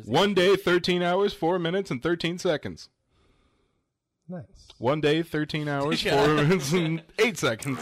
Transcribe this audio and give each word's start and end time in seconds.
was 0.00 0.08
One 0.08 0.34
day, 0.34 0.56
13 0.56 1.02
hours, 1.02 1.32
4 1.32 1.58
minutes, 1.58 1.90
and 1.90 2.02
13 2.02 2.38
seconds. 2.38 2.88
Nice. 4.28 4.44
One 4.78 5.00
day, 5.00 5.22
13 5.22 5.68
hours, 5.68 6.02
4 6.02 6.26
minutes, 6.34 6.72
and 6.72 7.02
8 7.18 7.36
seconds. 7.38 7.78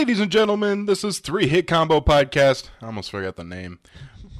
Ladies 0.00 0.20
and 0.20 0.32
gentlemen, 0.32 0.86
this 0.86 1.04
is 1.04 1.18
Three 1.18 1.46
Hit 1.46 1.66
Combo 1.66 2.00
Podcast. 2.00 2.70
I 2.80 2.86
almost 2.86 3.10
forgot 3.10 3.36
the 3.36 3.44
name. 3.44 3.80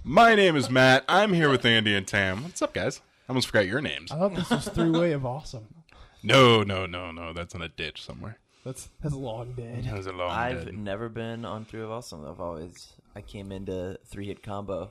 My 0.03 0.35
name 0.35 0.57
is 0.57 0.71
Matt. 0.71 1.05
I'm 1.07 1.35
here 1.35 1.51
with 1.51 1.67
Andy 1.67 1.95
and 1.95 2.09
Tam. 2.09 2.45
What's 2.45 2.63
up, 2.63 2.73
guys? 2.73 3.03
I 3.29 3.33
almost 3.33 3.47
forgot 3.47 3.67
your 3.67 3.83
names. 3.83 4.11
I 4.11 4.17
thought 4.17 4.35
this 4.35 4.49
was 4.49 4.67
three 4.69 4.89
way 4.89 5.13
of 5.13 5.27
awesome. 5.27 5.67
No, 6.23 6.63
no, 6.63 6.87
no, 6.87 7.11
no. 7.13 7.35
That's 7.35 7.55
in 7.55 7.61
a 7.61 7.69
ditch 7.69 8.03
somewhere. 8.03 8.39
That's 8.65 8.89
that's 9.03 9.15
long 9.15 9.53
dead. 9.53 9.85
That 9.85 9.99
was 9.99 10.07
a 10.07 10.13
long 10.13 10.31
day. 10.31 10.35
I've 10.35 10.65
dead. 10.65 10.79
never 10.79 11.11
been 11.11 11.45
on 11.45 11.67
Three 11.67 11.83
of 11.83 11.91
Awesome. 11.91 12.27
I've 12.27 12.41
always 12.41 12.95
I 13.15 13.21
came 13.21 13.53
into 13.53 13.99
Three 14.07 14.29
Hit 14.29 14.43
Combo. 14.43 14.89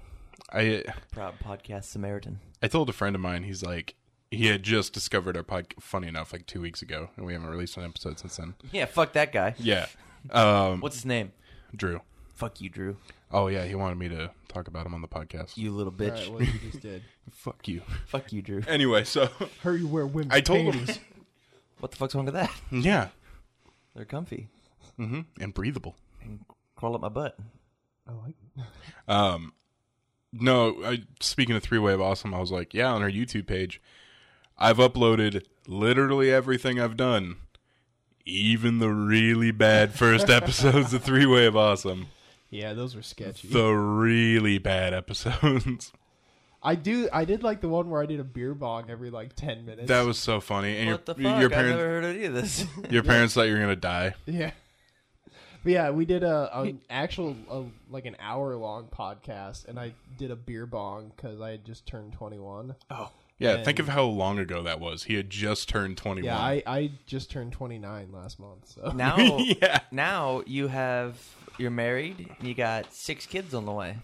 I 0.53 0.83
Proud 1.11 1.33
podcast 1.43 1.85
Samaritan. 1.85 2.41
I 2.61 2.67
told 2.67 2.89
a 2.89 2.93
friend 2.93 3.15
of 3.15 3.23
mine. 3.23 3.41
He's 3.41 3.63
like, 3.63 3.95
he 4.29 4.45
had 4.45 4.61
just 4.61 4.93
discovered 4.93 5.35
our 5.35 5.41
podcast. 5.41 5.81
Funny 5.81 6.07
enough, 6.07 6.31
like 6.31 6.45
two 6.45 6.61
weeks 6.61 6.83
ago, 6.83 7.09
and 7.17 7.25
we 7.25 7.33
haven't 7.33 7.49
released 7.49 7.75
an 7.75 7.85
episode 7.85 8.19
since 8.19 8.37
then. 8.37 8.53
Yeah, 8.71 8.85
fuck 8.85 9.13
that 9.13 9.31
guy. 9.31 9.55
Yeah. 9.57 9.87
Um, 10.31 10.81
What's 10.81 10.95
his 10.97 11.05
name? 11.05 11.31
Drew? 11.75 12.01
Fuck 12.35 12.61
you, 12.61 12.69
Drew. 12.69 12.97
Oh 13.31 13.47
yeah, 13.47 13.65
he 13.65 13.75
wanted 13.75 13.97
me 13.97 14.09
to 14.09 14.31
talk 14.47 14.67
about 14.67 14.85
him 14.85 14.93
on 14.93 15.01
the 15.01 15.07
podcast. 15.07 15.55
You 15.57 15.71
little 15.71 15.93
All 15.93 15.99
bitch. 15.99 16.11
right, 16.21 16.31
what 16.31 16.41
you 16.41 16.59
just 16.71 16.81
did. 16.81 17.03
Fuck 17.31 17.67
you. 17.67 17.81
Fuck 18.07 18.33
you, 18.33 18.41
Drew. 18.41 18.63
Anyway, 18.67 19.03
so 19.03 19.29
Hurry, 19.61 19.83
wear 19.83 20.07
women's 20.07 20.33
I 20.33 20.41
told 20.41 20.61
him. 20.61 20.73
panties. 20.85 20.99
What 21.79 21.91
the 21.91 21.97
fuck's 21.97 22.13
wrong 22.13 22.25
with 22.25 22.33
that? 22.33 22.51
yeah, 22.71 23.07
They're 23.95 24.03
comfy. 24.03 24.49
hmm 24.97 25.21
and 25.39 25.53
breathable. 25.53 25.95
And 26.21 26.41
crawl 26.75 26.93
up 26.95 26.99
my 26.99 27.07
butt. 27.07 27.37
I 28.05 28.11
like. 28.11 28.35
It. 28.57 28.63
Um, 29.07 29.53
no, 30.33 30.75
I, 30.83 31.03
speaking 31.21 31.55
of 31.55 31.63
three 31.63 31.79
way 31.79 31.93
of 31.93 32.01
awesome, 32.01 32.33
I 32.33 32.39
was 32.39 32.51
like, 32.51 32.73
yeah, 32.73 32.91
on 32.91 33.01
our 33.01 33.09
YouTube 33.09 33.47
page, 33.47 33.81
I've 34.57 34.75
uploaded 34.77 35.45
literally 35.67 36.29
everything 36.31 36.81
I've 36.81 36.97
done, 36.97 37.37
even 38.29 38.79
the 38.79 38.89
really 38.89 39.51
bad 39.51 39.93
first 39.95 40.29
episodes 40.29 40.93
of 40.93 41.03
three 41.03 41.25
way 41.25 41.45
of 41.45 41.55
awesome, 41.57 42.07
Yeah, 42.49 42.73
those 42.73 42.95
were 42.95 43.01
sketchy. 43.01 43.47
the 43.49 43.69
really 43.71 44.57
bad 44.57 44.93
episodes. 44.93 45.91
I 46.61 46.75
do. 46.75 47.07
I 47.13 47.23
did 47.23 47.41
like 47.41 47.61
the 47.61 47.69
one 47.69 47.89
where 47.89 48.01
I 48.01 48.05
did 48.05 48.19
a 48.19 48.23
beer 48.25 48.53
bong 48.53 48.89
every 48.89 49.09
like 49.11 49.33
ten 49.35 49.65
minutes. 49.65 49.87
that 49.87 50.05
was 50.05 50.17
so 50.17 50.41
funny, 50.41 50.77
and 50.77 50.91
what 50.91 51.05
the 51.05 51.15
your 51.15 51.31
fuck? 51.31 51.39
your 51.39 51.45
I've 51.45 51.51
parents 51.53 51.77
never 51.77 51.89
heard 51.89 52.03
of 52.03 52.15
any 52.15 52.25
of 52.25 52.33
this. 52.33 52.65
your 52.89 53.03
parents 53.03 53.33
thought 53.33 53.43
you 53.47 53.53
were 53.53 53.59
gonna 53.59 53.75
die. 53.77 54.13
yeah. 54.25 54.51
But 55.63 55.71
yeah, 55.73 55.89
we 55.91 56.05
did 56.05 56.23
a 56.23 56.57
an 56.59 56.81
actual 56.89 57.35
a, 57.49 57.63
like 57.89 58.05
an 58.05 58.15
hour 58.19 58.55
long 58.55 58.87
podcast, 58.87 59.67
and 59.67 59.79
I 59.79 59.93
did 60.17 60.31
a 60.31 60.35
beer 60.35 60.65
bong 60.65 61.11
because 61.15 61.39
I 61.41 61.51
had 61.51 61.63
just 61.65 61.85
turned 61.85 62.11
twenty 62.13 62.39
one. 62.39 62.75
oh. 62.91 63.09
Yeah, 63.39 63.63
think 63.63 63.79
of 63.79 63.87
how 63.87 64.03
long 64.03 64.37
ago 64.37 64.63
that 64.63 64.79
was. 64.81 65.03
He 65.05 65.15
had 65.15 65.29
just 65.29 65.69
turned 65.69 65.97
twenty 65.97 66.21
one. 66.21 66.25
Yeah, 66.25 66.37
I 66.39 66.63
I 66.67 66.91
just 67.05 67.31
turned 67.31 67.53
twenty 67.53 67.79
nine 67.79 68.11
last 68.11 68.39
month. 68.39 68.67
So 68.75 68.91
Now 68.95 69.17
yeah. 69.39 69.79
now 69.91 70.43
you 70.45 70.67
have 70.67 71.17
you're 71.57 71.71
married 71.71 72.29
and 72.39 72.47
you 72.47 72.53
got 72.53 72.93
six 72.93 73.25
kids 73.25 73.53
on 73.53 73.65
the 73.65 73.71
way. 73.71 73.97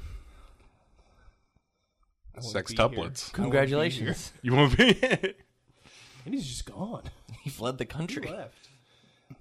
I 2.38 2.41
won't 2.41 2.53
be 2.53 2.57
here. 2.57 2.63
Sextuplets. 2.63 2.88
I 2.88 2.97
won't 2.97 2.97
be 2.97 3.22
here. 3.22 3.31
Congratulations. 3.34 4.34
You 4.41 4.56
won't 4.56 4.78
be. 4.78 5.34
And 6.25 6.34
he's 6.34 6.47
just 6.47 6.66
gone. 6.66 7.03
He 7.44 7.52
fled 7.52 7.78
the 7.78 7.84
He 7.84 7.88
country. 7.88 8.28
left. 8.28 8.69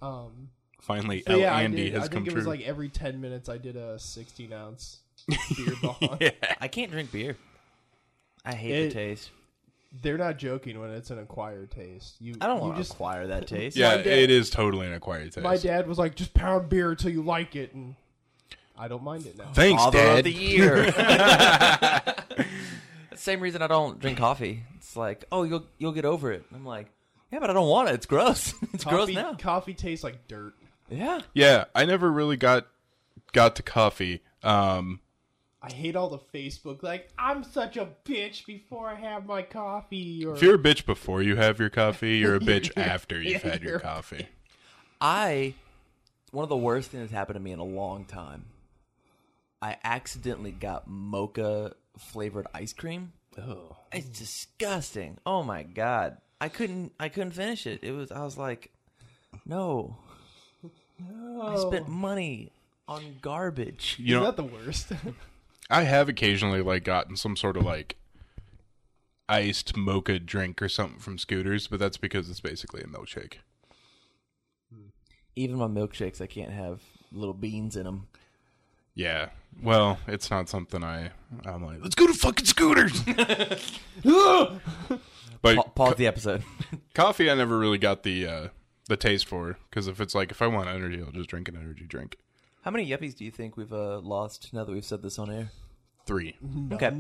Um. 0.03 0.51
Finally, 0.83 1.23
So 1.27 1.33
El 1.33 1.39
yeah, 1.39 1.55
I, 1.57 1.63
Andy 1.63 1.85
did, 1.85 1.95
has 1.95 2.03
I 2.03 2.07
come 2.09 2.17
think 2.17 2.27
it 2.27 2.31
true. 2.33 2.39
was 2.41 2.47
like 2.47 2.61
every 2.61 2.91
ten 2.91 3.23
minutes 3.23 3.49
I 3.49 3.57
did 3.57 3.75
a 3.77 3.99
sixteen 3.99 4.53
ounce 4.53 4.99
beer 5.57 5.73
bong. 5.81 6.19
yeah. 6.21 6.31
I 6.61 6.69
can't 6.69 6.91
drink 6.91 7.11
beer. 7.11 7.39
I 8.45 8.55
hate 8.55 8.73
It- 8.75 8.89
the 8.89 8.95
taste. 8.95 9.31
They're 10.03 10.19
not 10.19 10.39
joking 10.39 10.81
when 10.81 10.91
it's 10.91 11.11
an 11.11 11.19
acquired 11.19 11.71
taste. 11.71 12.17
You 12.21 12.35
I 12.41 12.47
don't 12.47 12.61
want 12.61 12.75
to 12.75 12.81
just 12.81 12.93
acquire 12.93 13.29
that 13.29 13.47
taste. 13.49 13.77
Yeah, 13.77 13.97
My 13.97 14.03
dad- 14.03 14.07
it 14.07 14.31
is 14.31 14.51
totally 14.51 14.87
an 14.87 14.93
acquired 14.93 15.33
taste. 15.33 15.45
My 15.45 15.57
dad 15.57 15.87
was 15.87 15.99
like, 15.99 16.15
just 16.17 16.35
pound 16.35 16.69
beer 16.69 16.91
until 16.91 17.11
you 17.11 17.23
like 17.23 17.55
it, 17.55 17.75
and 17.75 17.95
I 18.77 18.89
don't 18.89 19.05
mind 19.05 19.27
it 19.27 19.39
now. 19.39 19.53
Thanks, 19.53 19.83
Father 19.83 19.99
Dad. 19.99 20.19
of 20.19 20.25
the 20.25 20.33
year. 20.33 20.93
Same 23.17 23.41
reason 23.41 23.63
I 23.63 23.69
don't 23.69 24.01
drink 24.01 24.19
coffee. 24.19 24.65
It's 24.77 24.97
like, 24.97 25.25
oh, 25.31 25.45
you'll 25.45 25.67
you'll 25.79 25.93
get 25.93 26.05
over 26.05 26.33
it. 26.33 26.45
I'm 26.53 26.65
like, 26.67 26.89
yeah, 27.31 27.39
but 27.39 27.51
I 27.51 27.53
don't 27.53 27.69
want 27.69 27.89
it. 27.89 27.95
It's 27.95 28.07
gross. 28.07 28.53
it's 28.73 28.85
gross 28.85 29.01
coffee, 29.03 29.15
now. 29.15 29.35
coffee 29.35 29.75
tastes 29.75 30.03
like 30.05 30.27
dirt. 30.29 30.55
Yeah. 30.91 31.21
Yeah, 31.33 31.65
I 31.75 31.85
never 31.85 32.11
really 32.11 32.37
got 32.37 32.67
got 33.33 33.57
to 33.57 33.63
coffee. 33.63 34.23
Um, 34.43 35.01
I 35.67 35.73
hate 35.73 35.97
all 35.97 36.11
the 36.11 36.19
Facebook 36.19 36.83
like 36.83 37.09
I'm 37.19 37.43
such 37.43 37.77
a 37.79 37.89
bitch 38.05 38.45
before 38.45 38.89
I 38.89 38.97
have 38.97 39.25
my 39.25 39.41
coffee. 39.43 40.25
Or 40.27 40.35
if 40.35 40.43
you're 40.43 40.57
a 40.57 40.59
bitch 40.59 40.85
before 40.85 41.23
you 41.23 41.37
have 41.37 41.59
your 41.59 41.71
coffee, 41.71 42.19
you're 42.19 42.35
a 42.37 42.41
bitch 42.41 42.75
You're- 42.77 42.89
after 42.91 43.21
you've 43.23 43.43
yeah, 43.45 43.51
had 43.53 43.63
your 43.63 43.81
coffee. 43.81 44.29
I 45.01 45.55
one 46.33 46.43
of 46.43 46.49
the 46.51 46.57
worst 46.57 46.91
things 46.91 47.05
that's 47.05 47.13
happened 47.13 47.37
to 47.37 47.41
me 47.41 47.53
in 47.53 47.59
a 47.61 47.65
long 47.65 48.05
time. 48.05 48.45
I 49.63 49.79
accidentally 49.83 50.51
got 50.53 50.87
mocha 50.87 51.73
flavored 51.99 52.47
ice 52.53 52.73
cream. 52.75 53.13
oh, 53.39 53.77
It's 53.93 54.09
disgusting. 54.09 55.17
Oh 55.25 55.43
my 55.43 55.63
god. 55.63 56.19
I 56.43 56.49
couldn't 56.51 56.93
I 57.01 57.09
couldn't 57.09 57.33
finish 57.33 57.67
it. 57.67 57.81
It 57.83 57.93
was 57.93 58.13
I 58.13 58.23
was 58.23 58.37
like, 58.37 58.71
no. 59.47 59.97
I 61.43 61.57
spent 61.57 61.89
money 61.89 62.53
on 62.87 63.17
garbage. 63.23 63.97
You 63.99 64.17
is 64.17 64.21
know, 64.21 64.27
that 64.27 64.37
the 64.37 64.45
worst? 64.45 64.93
I 65.71 65.83
have 65.83 66.09
occasionally 66.09 66.63
like 66.63 66.85
gotten 66.85 67.17
some 67.17 67.37
sort 67.37 67.57
of 67.57 67.65
like 67.65 67.97
iced 69.29 69.77
mocha 69.77 70.19
drink 70.19 70.61
or 70.61 70.69
something 70.69 71.01
from 71.01 71.19
Scooters, 71.19 71.67
but 71.67 71.79
that's 71.79 71.97
because 71.97 72.29
it's 72.29 72.41
basically 72.41 72.83
a 72.83 72.87
milkshake. 72.87 73.35
Even 75.37 75.57
my 75.57 75.67
milkshakes, 75.67 76.21
I 76.21 76.27
can't 76.27 76.53
have 76.53 76.81
little 77.11 77.35
beans 77.35 77.77
in 77.77 77.85
them. 77.85 78.07
Yeah. 78.95 79.31
Well, 79.63 79.99
it's 80.07 80.31
not 80.31 80.49
something 80.49 80.85
I. 80.85 81.11
I'm 81.45 81.65
like, 81.65 81.79
let's 81.83 81.97
go 81.97 82.07
to 82.07 82.13
fucking 82.13 82.47
Scooters. 82.47 83.03
but 85.43 85.57
Pa- 85.57 85.63
pause 85.75 85.97
the 85.97 86.07
episode. 86.07 86.45
coffee, 86.95 87.31
I 87.31 87.35
never 87.35 87.59
really 87.59 87.79
got 87.79 88.05
the 88.05 88.27
uh, 88.27 88.49
the 88.89 88.97
taste 88.97 89.27
for 89.27 89.59
because 89.71 89.89
if 89.89 90.01
it's 90.01 90.15
like 90.15 90.31
if 90.31 90.41
I 90.41 90.47
want 90.47 90.69
energy, 90.69 91.03
I'll 91.03 91.11
just 91.11 91.29
drink 91.29 91.49
an 91.49 91.57
energy 91.57 91.87
drink. 91.89 92.19
How 92.65 92.71
many 92.71 92.89
yuppies 92.89 93.15
do 93.15 93.27
you 93.27 93.31
think 93.31 93.59
we've 93.59 93.75
uh, 93.75 93.99
lost 93.99 94.55
now 94.55 94.65
that 94.65 94.73
we've 94.73 94.85
said 94.85 95.03
this 95.03 95.19
on 95.19 95.31
air? 95.31 95.51
Three, 96.07 96.37
Okay. 96.73 96.99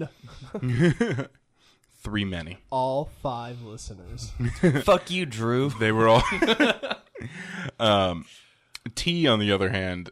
Three 2.02 2.24
many. 2.26 2.58
all 2.70 3.06
five 3.22 3.62
listeners. 3.62 4.30
Fuck 4.82 5.10
you, 5.10 5.24
Drew. 5.24 5.70
They 5.70 5.90
were 5.90 6.06
all. 6.08 6.22
um, 7.80 8.26
tea, 8.94 9.26
on 9.26 9.38
the 9.38 9.50
other 9.50 9.70
hand, 9.70 10.10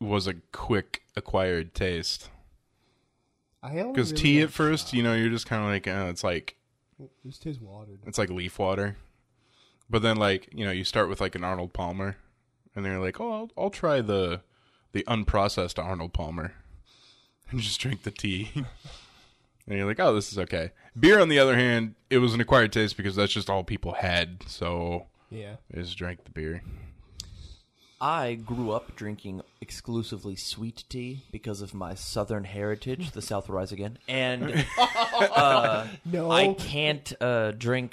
was 0.00 0.26
a 0.26 0.34
quick 0.50 1.02
acquired 1.16 1.74
taste 1.74 2.28
I 3.62 3.78
only 3.78 3.92
because 3.92 4.10
really 4.10 4.22
tea 4.22 4.40
like 4.40 4.48
at 4.48 4.54
first, 4.54 4.92
you 4.92 5.02
know, 5.04 5.14
you're 5.14 5.30
just 5.30 5.46
kind 5.46 5.62
of 5.62 5.68
like, 5.68 5.86
oh, 5.86 6.08
it's 6.08 6.24
like 6.24 6.56
It 7.00 7.10
just 7.24 7.42
tastes 7.42 7.62
watered. 7.62 8.00
it's 8.04 8.18
like 8.18 8.30
leaf 8.30 8.58
water, 8.58 8.96
but 9.88 10.02
then 10.02 10.16
like 10.16 10.48
you 10.52 10.64
know 10.64 10.72
you 10.72 10.82
start 10.82 11.08
with 11.08 11.20
like 11.20 11.36
an 11.36 11.44
Arnold 11.44 11.72
Palmer, 11.72 12.16
and 12.74 12.84
then 12.84 12.92
you're 12.92 13.00
like, 13.00 13.20
oh, 13.20 13.32
I'll, 13.32 13.50
I'll 13.56 13.70
try 13.70 14.00
the 14.00 14.40
the 14.92 15.04
unprocessed 15.08 15.82
Arnold 15.82 16.12
Palmer, 16.12 16.52
and 17.50 17.60
just 17.60 17.80
drink 17.80 18.02
the 18.02 18.10
tea. 18.10 18.50
And 19.70 19.76
you're 19.76 19.86
like, 19.86 20.00
oh, 20.00 20.14
this 20.14 20.32
is 20.32 20.38
okay. 20.38 20.70
Beer, 20.98 21.20
on 21.20 21.28
the 21.28 21.38
other 21.38 21.54
hand, 21.54 21.94
it 22.08 22.16
was 22.20 22.32
an 22.32 22.40
acquired 22.40 22.72
taste 22.72 22.96
because 22.96 23.16
that's 23.16 23.34
just 23.34 23.50
all 23.50 23.64
people 23.64 23.92
had. 23.92 24.42
So 24.46 25.08
Yeah. 25.28 25.56
I 25.70 25.80
just 25.80 25.98
drank 25.98 26.24
the 26.24 26.30
beer. 26.30 26.62
I 28.00 28.34
grew 28.36 28.70
up 28.70 28.96
drinking 28.96 29.42
exclusively 29.60 30.36
sweet 30.36 30.84
tea 30.88 31.24
because 31.32 31.60
of 31.60 31.74
my 31.74 31.94
southern 31.94 32.44
heritage. 32.44 33.10
The 33.10 33.20
South 33.20 33.46
will 33.48 33.56
rise 33.56 33.70
again, 33.70 33.98
and 34.08 34.64
uh, 34.78 35.86
No. 36.06 36.30
I 36.30 36.54
can't 36.54 37.12
uh, 37.20 37.50
drink 37.50 37.92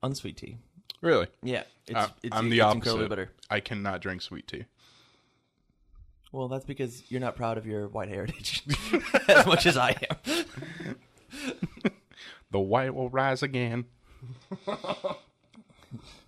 unsweet 0.00 0.36
tea. 0.36 0.58
Really? 1.00 1.26
Yeah, 1.42 1.64
it's, 1.88 1.96
Uh, 1.98 2.08
it's, 2.22 2.36
I'm 2.36 2.50
the 2.50 2.58
it's 2.58 2.64
opposite. 2.64 2.76
incredibly 2.90 3.08
bitter. 3.08 3.32
I 3.50 3.58
cannot 3.58 4.00
drink 4.00 4.22
sweet 4.22 4.46
tea. 4.46 4.66
Well, 6.32 6.48
that's 6.48 6.64
because 6.64 7.10
you're 7.10 7.20
not 7.20 7.36
proud 7.36 7.58
of 7.58 7.66
your 7.66 7.88
white 7.88 8.08
heritage 8.08 8.62
as 9.28 9.46
much 9.46 9.66
as 9.66 9.76
I 9.76 9.96
am. 10.10 10.16
The 12.50 12.60
white 12.60 12.94
will 12.94 13.08
rise 13.08 13.42
again. 13.42 13.86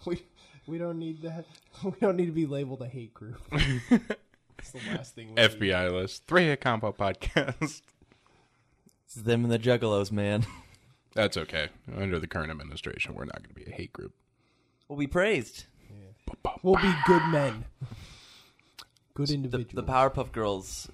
We 0.06 0.22
we 0.66 0.76
don't 0.78 0.98
need 0.98 1.22
that. 1.22 1.44
We 1.82 1.92
don't 2.00 2.16
need 2.16 2.26
to 2.26 2.32
be 2.32 2.46
labeled 2.46 2.82
a 2.82 2.86
hate 2.86 3.12
group. 3.14 3.40
It's 4.58 4.70
the 4.72 4.80
last 4.90 5.14
thing. 5.14 5.28
We 5.28 5.34
need. 5.34 5.50
FBI 5.50 5.92
list. 5.92 6.26
Three 6.26 6.44
hit 6.44 6.60
combo 6.60 6.92
podcast. 6.92 7.82
It's 9.06 9.14
them 9.14 9.44
and 9.44 9.52
the 9.52 9.58
Juggalos, 9.58 10.10
man. 10.12 10.46
That's 11.14 11.36
okay. 11.36 11.68
Under 11.96 12.18
the 12.18 12.26
current 12.26 12.50
administration, 12.50 13.14
we're 13.14 13.24
not 13.24 13.42
going 13.42 13.54
to 13.54 13.64
be 13.64 13.70
a 13.70 13.74
hate 13.74 13.92
group. 13.92 14.12
We'll 14.88 14.98
be 14.98 15.06
praised. 15.06 15.64
We'll 16.62 16.76
be 16.76 16.94
good 17.06 17.22
men. 17.28 17.64
Good 19.14 19.28
The, 19.28 19.34
individuals. 19.34 19.72
the 19.74 19.82
Powerpuff 19.92 20.32
Girls. 20.32 20.90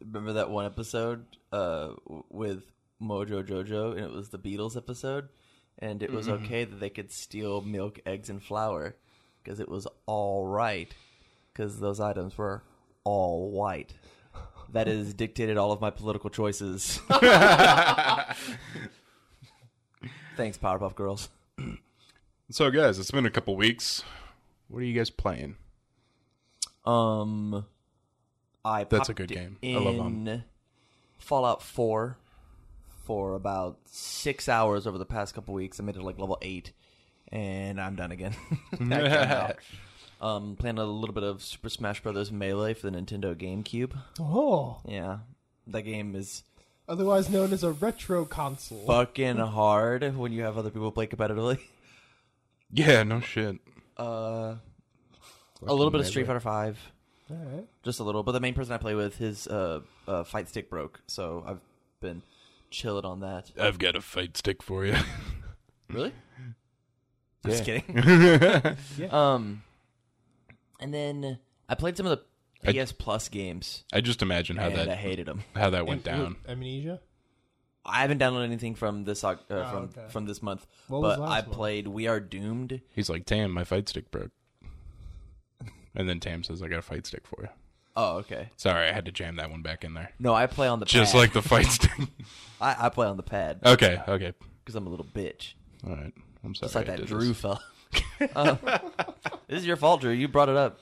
Remember 0.00 0.34
that 0.34 0.50
one 0.50 0.64
episode 0.66 1.24
uh, 1.52 1.90
with 2.30 2.62
Mojo 3.00 3.42
Jojo, 3.46 3.92
and 3.92 4.00
it 4.00 4.10
was 4.12 4.28
the 4.30 4.38
Beatles 4.38 4.76
episode, 4.76 5.28
and 5.78 6.02
it 6.02 6.12
was 6.12 6.28
okay 6.28 6.64
that 6.64 6.80
they 6.80 6.90
could 6.90 7.10
steal 7.12 7.60
milk, 7.60 8.00
eggs, 8.06 8.30
and 8.30 8.42
flour 8.42 8.94
because 9.42 9.58
it 9.60 9.68
was 9.68 9.86
all 10.06 10.46
right 10.46 10.94
because 11.52 11.80
those 11.80 11.98
items 12.00 12.38
were 12.38 12.62
all 13.04 13.50
white. 13.50 13.92
That 14.72 14.86
has 14.86 15.12
dictated 15.22 15.58
all 15.58 15.72
of 15.72 15.80
my 15.80 15.90
political 15.90 16.30
choices. 16.30 17.00
Thanks, 20.36 20.56
Powerpuff 20.56 20.94
Girls. 20.94 21.28
So, 22.50 22.70
guys, 22.70 22.98
it's 22.98 23.10
been 23.10 23.26
a 23.26 23.30
couple 23.30 23.56
weeks. 23.56 24.02
What 24.68 24.78
are 24.80 24.86
you 24.86 24.94
guys 24.94 25.10
playing? 25.10 25.56
Um, 26.84 27.64
I 28.64 28.84
That's 28.84 29.08
a 29.08 29.12
popped 29.14 29.16
good 29.18 29.28
game. 29.30 29.56
I 29.62 29.66
In 29.66 29.84
love 29.84 29.94
'em. 30.06 30.44
Fallout 31.18 31.62
Four 31.62 32.16
for 33.04 33.34
about 33.34 33.78
six 33.86 34.48
hours 34.48 34.86
over 34.86 34.98
the 34.98 35.04
past 35.06 35.34
couple 35.34 35.54
weeks. 35.54 35.78
I 35.80 35.82
made 35.84 35.96
it 35.96 36.02
like 36.02 36.18
level 36.18 36.38
eight, 36.42 36.72
and 37.28 37.80
I'm 37.80 37.96
done 37.96 38.12
again. 38.12 38.34
I. 38.80 39.54
Um, 40.20 40.54
playing 40.54 40.78
a 40.78 40.84
little 40.84 41.12
bit 41.14 41.24
of 41.24 41.42
Super 41.42 41.68
Smash 41.68 42.00
Brothers 42.00 42.30
Melee 42.30 42.74
for 42.74 42.88
the 42.88 42.96
Nintendo 42.96 43.34
GameCube. 43.34 43.90
oh, 44.20 44.80
Yeah, 44.86 45.18
that 45.66 45.82
game 45.82 46.14
is 46.14 46.44
otherwise 46.88 47.28
known 47.28 47.52
as 47.52 47.64
a 47.64 47.72
retro 47.72 48.24
console. 48.24 48.86
fucking 48.86 49.38
hard 49.38 50.16
when 50.16 50.30
you 50.30 50.42
have 50.44 50.56
other 50.56 50.70
people 50.70 50.92
play 50.92 51.08
competitively. 51.08 51.58
Yeah, 52.70 53.02
no 53.02 53.18
shit. 53.18 53.56
Uh, 53.96 54.54
a 55.66 55.74
little 55.74 55.90
bit 55.90 56.00
of 56.00 56.06
Street 56.06 56.26
Fighter 56.26 56.40
Five. 56.40 56.78
All 57.30 57.36
right. 57.36 57.64
just 57.82 58.00
a 58.00 58.04
little. 58.04 58.22
But 58.22 58.32
the 58.32 58.40
main 58.40 58.52
person 58.54 58.72
I 58.74 58.78
play 58.78 58.94
with, 58.94 59.16
his 59.16 59.46
uh, 59.46 59.80
uh, 60.06 60.24
fight 60.24 60.48
stick 60.48 60.68
broke, 60.68 61.00
so 61.06 61.42
I've 61.46 61.60
been 62.00 62.22
chilling 62.70 63.04
on 63.04 63.20
that. 63.20 63.50
I've 63.58 63.78
got 63.78 63.96
a 63.96 64.00
fight 64.00 64.36
stick 64.36 64.62
for 64.62 64.84
you. 64.84 64.96
Really? 65.88 66.12
Just 67.46 67.66
Yeah. 67.66 67.80
kidding. 67.80 68.76
Yeah. 68.98 69.08
Um, 69.34 69.62
and 70.80 70.94
then 70.94 71.38
I 71.68 71.74
played 71.74 71.96
some 71.98 72.06
of 72.06 72.18
the 72.62 72.80
I- 72.80 72.84
PS 72.84 72.92
Plus 72.92 73.28
games, 73.28 73.84
I 73.92 74.00
just 74.00 74.22
imagine 74.22 74.56
how 74.56 74.68
and 74.68 74.78
I 74.78 74.84
that 74.86 74.96
hated 74.98 75.26
them. 75.26 75.42
how 75.54 75.68
that 75.70 75.86
went 75.86 76.02
down. 76.04 76.36
Amnesia. 76.48 77.00
I 77.84 78.00
haven't 78.02 78.20
downloaded 78.20 78.44
anything 78.44 78.74
from 78.74 79.04
this 79.04 79.22
Oc- 79.24 79.44
uh, 79.50 79.54
Oh, 79.54 79.70
from 79.70 79.82
okay. 79.84 80.04
from 80.08 80.24
this 80.26 80.40
month, 80.42 80.66
What 80.88 81.02
was 81.02 81.16
but 81.16 81.22
last 81.22 81.30
I 81.30 81.40
month? 81.42 81.52
played 81.52 81.88
We 81.88 82.06
Are 82.06 82.20
Doomed. 82.20 82.80
He's 82.90 83.10
like, 83.10 83.26
"Tam, 83.26 83.50
my 83.50 83.64
fight 83.64 83.88
stick 83.88 84.10
broke." 84.10 84.30
And 85.94 86.08
then 86.08 86.20
Tam 86.20 86.42
says, 86.42 86.62
"I 86.62 86.68
got 86.68 86.78
a 86.78 86.82
fight 86.82 87.06
stick 87.06 87.26
for 87.26 87.42
you." 87.42 87.48
Oh, 87.94 88.16
okay. 88.18 88.48
Sorry, 88.56 88.88
I 88.88 88.92
had 88.92 89.04
to 89.04 89.12
jam 89.12 89.36
that 89.36 89.50
one 89.50 89.60
back 89.62 89.84
in 89.84 89.92
there. 89.94 90.12
No, 90.18 90.32
I 90.32 90.46
play 90.46 90.66
on 90.68 90.80
the 90.80 90.86
Just 90.86 91.12
pad. 91.12 91.18
like 91.18 91.32
the 91.34 91.42
fight 91.42 91.66
stick. 91.70 91.90
I, 92.60 92.86
I 92.86 92.88
play 92.88 93.06
on 93.06 93.16
the 93.18 93.22
pad 93.22 93.60
okay, 93.66 94.00
okay. 94.08 94.32
because 94.64 94.74
I'm 94.76 94.86
a 94.86 94.90
little 94.90 95.04
bitch, 95.04 95.52
All 95.86 95.94
right. 95.94 96.12
I'm 96.44 96.54
sorry. 96.54 96.66
just 96.66 96.74
like 96.74 96.88
I 96.88 96.92
that 96.92 97.00
did 97.00 97.06
Drew 97.08 97.28
this. 97.28 97.40
fella. 97.40 97.60
Um, 98.36 98.58
this 99.48 99.58
is 99.60 99.66
your 99.66 99.76
fault, 99.76 100.00
Drew. 100.00 100.12
You 100.12 100.28
brought 100.28 100.48
it 100.48 100.56
up. 100.56 100.78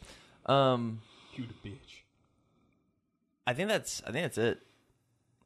Um, 0.46 1.00
You 1.34 1.44
the 1.46 1.68
bitch. 1.70 2.02
I 3.46 3.54
think 3.54 3.68
that's 3.68 4.00
I 4.06 4.12
think 4.12 4.24
that's 4.24 4.38
it. 4.38 4.60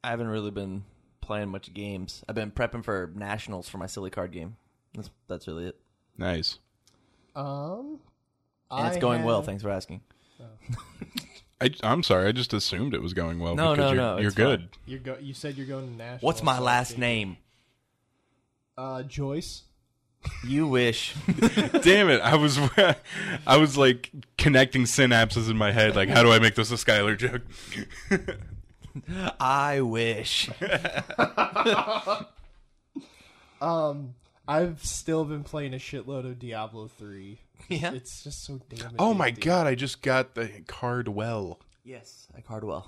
I 0.02 0.10
haven't 0.10 0.26
really 0.26 0.50
been 0.50 0.84
playing 1.22 1.48
much 1.48 1.72
games. 1.72 2.22
I've 2.28 2.34
been 2.34 2.50
prepping 2.50 2.84
for 2.84 3.10
nationals 3.14 3.68
for 3.68 3.78
my 3.78 3.86
silly 3.86 4.10
card 4.10 4.32
game. 4.32 4.56
That's 4.92 5.08
that's 5.28 5.46
really 5.48 5.68
it. 5.68 5.76
Nice. 6.18 6.58
Um, 7.34 8.00
And 8.78 8.88
it's 8.88 8.96
I 8.96 9.00
going 9.00 9.22
well. 9.24 9.36
have- 9.38 9.46
Thanks 9.46 9.62
for 9.62 9.70
asking. 9.70 10.00
I, 11.60 11.70
I'm 11.82 12.02
sorry. 12.02 12.26
I 12.28 12.32
just 12.32 12.52
assumed 12.52 12.94
it 12.94 13.00
was 13.02 13.14
going 13.14 13.38
well. 13.38 13.54
No, 13.54 13.72
because 13.74 13.78
no, 13.78 13.86
you're, 13.94 13.96
no, 13.96 14.16
You're 14.18 14.26
it's 14.26 14.34
good. 14.36 14.68
You're 14.86 14.98
go- 14.98 15.18
You 15.20 15.34
said 15.34 15.56
you're 15.56 15.66
going 15.66 15.86
to 15.88 15.96
Nashville. 15.96 16.26
What's 16.26 16.42
my 16.42 16.56
so 16.56 16.62
I 16.62 16.64
last 16.64 16.88
think- 16.90 17.00
name? 17.00 17.36
Uh, 18.76 19.02
Joyce. 19.04 19.62
You 20.46 20.66
wish. 20.66 21.14
Damn 21.82 22.08
it! 22.08 22.20
I 22.22 22.34
was, 22.36 22.58
I 23.46 23.56
was 23.58 23.76
like 23.76 24.10
connecting 24.38 24.84
synapses 24.84 25.50
in 25.50 25.56
my 25.58 25.70
head. 25.70 25.94
Like, 25.94 26.08
how 26.08 26.22
do 26.22 26.32
I 26.32 26.38
make 26.38 26.54
this 26.54 26.70
a 26.72 26.76
Skylar 26.76 27.16
joke? 27.18 27.42
I 29.38 29.82
wish. 29.82 30.48
Um, 33.60 34.14
I've 34.48 34.84
still 34.84 35.24
been 35.24 35.44
playing 35.44 35.74
a 35.74 35.78
shitload 35.78 36.24
of 36.26 36.38
Diablo 36.38 36.88
three. 36.88 37.38
Yeah. 37.68 37.92
It's 37.94 38.22
just 38.22 38.44
so 38.44 38.60
damn. 38.68 38.94
oh 38.98 39.14
my 39.14 39.30
addicting. 39.30 39.44
god! 39.44 39.66
I 39.66 39.74
just 39.74 40.02
got 40.02 40.34
the 40.34 40.50
card 40.66 41.08
well. 41.08 41.60
yes, 41.84 42.28
I 42.36 42.40
card 42.40 42.64
well. 42.64 42.86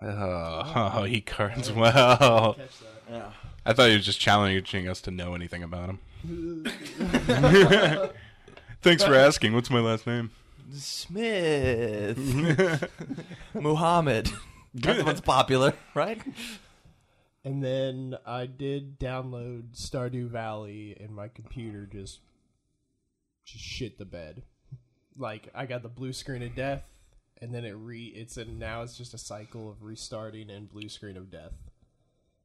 Oh, 0.00 0.90
oh. 0.96 1.04
he 1.08 1.20
cards 1.20 1.70
well. 1.72 2.54
Catch 2.54 2.78
that. 2.80 2.86
Yeah. 3.10 3.30
I 3.64 3.72
thought 3.72 3.90
he 3.90 3.96
was 3.96 4.04
just 4.04 4.20
challenging 4.20 4.88
us 4.88 5.00
to 5.02 5.10
know 5.12 5.34
anything 5.34 5.62
about 5.62 5.90
him. 5.90 6.00
Thanks 8.82 9.04
for 9.04 9.14
asking. 9.14 9.54
What's 9.54 9.70
my 9.70 9.78
last 9.80 10.06
name? 10.06 10.30
Smith. 10.72 12.18
Muhammad. 13.54 14.30
That's 14.74 15.04
what's 15.04 15.20
popular, 15.20 15.74
right? 15.94 16.20
And 17.44 17.62
then 17.62 18.16
I 18.24 18.46
did 18.46 18.98
download 18.98 19.76
Stardew 19.76 20.28
Valley, 20.28 20.96
and 20.98 21.10
my 21.14 21.28
computer 21.28 21.86
just 21.86 22.20
just 23.44 23.64
shit 23.64 23.98
the 23.98 24.04
bed. 24.04 24.42
Like 25.16 25.48
I 25.54 25.66
got 25.66 25.82
the 25.82 25.88
blue 25.88 26.12
screen 26.12 26.42
of 26.42 26.54
death, 26.54 26.84
and 27.40 27.54
then 27.54 27.64
it 27.64 27.72
re 27.72 28.06
it's 28.06 28.36
a 28.36 28.44
now 28.44 28.82
it's 28.82 28.96
just 28.96 29.14
a 29.14 29.18
cycle 29.18 29.70
of 29.70 29.82
restarting 29.82 30.50
and 30.50 30.68
blue 30.68 30.88
screen 30.88 31.16
of 31.16 31.30
death, 31.30 31.52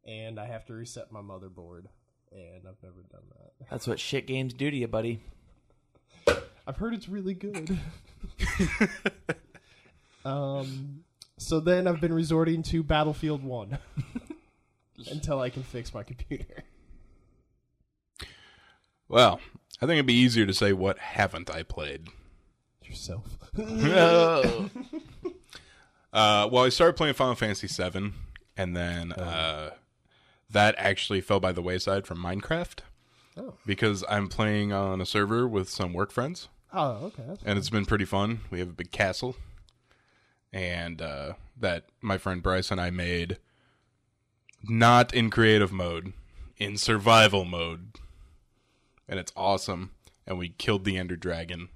and 0.05 0.39
I 0.39 0.45
have 0.47 0.65
to 0.65 0.73
reset 0.73 1.11
my 1.11 1.21
motherboard, 1.21 1.85
and 2.31 2.67
I've 2.67 2.83
never 2.83 3.03
done 3.11 3.23
that. 3.37 3.67
That's 3.69 3.87
what 3.87 3.99
shit 3.99 4.27
games 4.27 4.53
do 4.53 4.69
to 4.69 4.75
you, 4.75 4.87
buddy. 4.87 5.21
I've 6.67 6.77
heard 6.77 6.93
it's 6.93 7.07
really 7.07 7.33
good. 7.33 7.79
um, 10.25 11.03
so 11.37 11.59
then 11.61 11.87
I've 11.87 12.01
been 12.01 12.13
resorting 12.13 12.63
to 12.63 12.83
Battlefield 12.83 13.43
One 13.43 13.77
until 15.09 15.39
I 15.39 15.49
can 15.49 15.63
fix 15.63 15.93
my 15.93 16.03
computer. 16.03 16.63
Well, 19.07 19.39
I 19.81 19.85
think 19.85 19.93
it'd 19.93 20.05
be 20.07 20.13
easier 20.13 20.45
to 20.45 20.53
say 20.53 20.73
what 20.73 20.97
haven't 20.99 21.49
I 21.49 21.63
played. 21.63 22.07
Yourself. 22.83 23.25
uh, 23.57 24.69
well, 26.13 26.63
I 26.63 26.69
started 26.69 26.95
playing 26.95 27.13
Final 27.15 27.35
Fantasy 27.35 27.67
VII, 27.67 28.13
and 28.55 28.75
then 28.75 29.11
uh, 29.11 29.71
that 30.49 30.75
actually 30.77 31.21
fell 31.21 31.39
by 31.39 31.51
the 31.51 31.61
wayside 31.61 32.07
from 32.07 32.17
Minecraft 32.19 32.79
Oh. 33.39 33.53
because 33.67 34.03
I'm 34.09 34.29
playing 34.29 34.73
on 34.73 34.99
a 34.99 35.05
server 35.05 35.47
with 35.47 35.69
some 35.69 35.93
work 35.93 36.11
friends, 36.11 36.47
Oh, 36.73 37.11
okay. 37.17 37.37
And 37.45 37.57
it's 37.57 37.69
been 37.69 37.85
pretty 37.85 38.03
fun. 38.05 38.41
We 38.51 38.59
have 38.59 38.67
a 38.69 38.73
big 38.73 38.91
castle, 38.91 39.35
and 40.51 41.01
uh, 41.01 41.33
that 41.59 41.85
my 42.01 42.17
friend 42.17 42.41
Bryce 42.43 42.71
and 42.71 42.81
I 42.81 42.89
made 42.89 43.37
not 44.63 45.13
in 45.13 45.29
creative 45.29 45.71
mode, 45.71 46.13
in 46.57 46.77
survival 46.77 47.45
mode, 47.45 47.95
and 49.07 49.19
it's 49.19 49.31
awesome. 49.35 49.91
And 50.25 50.37
we 50.37 50.49
killed 50.49 50.83
the 50.83 50.97
Ender 50.97 51.15
Dragon 51.15 51.69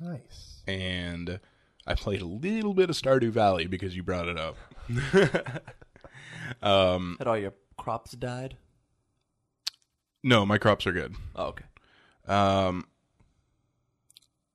nice. 0.00 0.62
and 0.66 1.40
I 1.86 1.94
played 1.94 2.22
a 2.22 2.26
little 2.26 2.72
bit 2.74 2.88
of 2.90 2.96
Stardew 2.96 3.30
Valley 3.30 3.66
because 3.66 3.94
you 3.96 4.02
brought 4.02 4.28
it 4.28 4.38
up. 4.38 4.56
um, 6.62 7.16
Had 7.18 7.28
all 7.28 7.38
your 7.38 7.52
crops 7.76 8.12
died? 8.12 8.56
no, 10.22 10.44
my 10.44 10.58
crops 10.58 10.86
are 10.86 10.92
good. 10.92 11.14
Oh, 11.36 11.46
okay. 11.46 11.64
Um, 12.26 12.86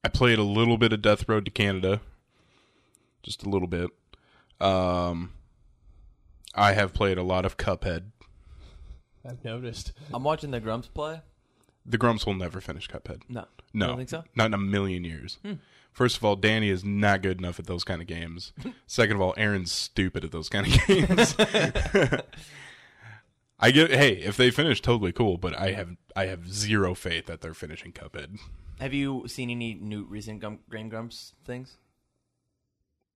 I 0.04 0.10
played 0.10 0.38
a 0.40 0.44
little 0.44 0.78
bit 0.78 0.94
of 0.94 1.02
Death 1.02 1.28
Road 1.30 1.46
to 1.46 1.52
Canada, 1.52 2.02
just 3.24 3.44
a 3.44 3.50
little 3.50 3.68
bit. 3.68 3.90
Um, 4.60 5.32
I 6.54 6.74
have 6.74 6.94
played 6.94 7.18
a 7.18 7.24
lot 7.24 7.46
of 7.46 7.58
Cuphead. 7.58 8.12
I've 9.28 9.44
noticed. 9.44 9.94
I'm 10.14 10.24
watching 10.24 10.52
the 10.52 10.60
Grumps 10.60 10.88
play, 10.90 11.22
The 11.86 11.98
Grumps 11.98 12.26
will 12.26 12.34
never 12.36 12.62
finish 12.62 12.88
Cuphead. 12.90 13.22
No. 13.28 13.46
No, 13.74 13.86
You 13.86 13.90
don't 13.90 13.98
think 13.98 14.10
so? 14.10 14.24
Not 14.36 14.46
in 14.48 14.54
a 14.54 14.58
million 14.58 15.04
years. 15.04 15.38
Hmm. 15.44 15.54
First 15.92 16.18
of 16.18 16.26
all, 16.26 16.36
Danny 16.36 16.70
is 16.70 16.84
not 16.84 17.22
good 17.22 17.38
enough 17.40 17.60
at 17.60 17.66
those 17.68 17.84
kind 17.84 18.02
of 18.02 18.08
games. 18.08 18.52
Second 18.88 19.16
of 19.18 19.22
all, 19.22 19.34
Arin's 19.38 19.72
stupid 19.72 20.24
at 20.24 20.32
those 20.32 20.50
kind 20.50 20.66
of 20.68 20.88
games. 20.88 21.36
I 23.60 23.72
get. 23.72 23.92
Hey, 23.92 24.14
if 24.16 24.36
they 24.36 24.52
finish, 24.52 24.82
totally 24.82 25.12
cool. 25.12 25.38
But 25.38 25.58
I 25.58 25.72
have 25.72 25.96
I 26.16 26.26
have 26.26 26.52
zero 26.52 26.96
faith 26.96 27.28
that 27.28 27.42
they're 27.42 27.54
finishing 27.54 27.92
Cuphead. 27.94 28.40
Have 28.80 28.94
you 28.94 29.28
seen 29.28 29.50
any 29.50 29.76
new 29.76 30.04
recent 30.06 30.42
Gum- 30.42 30.60
Game 30.72 30.90
Grumps 30.90 31.34
things? 31.46 31.78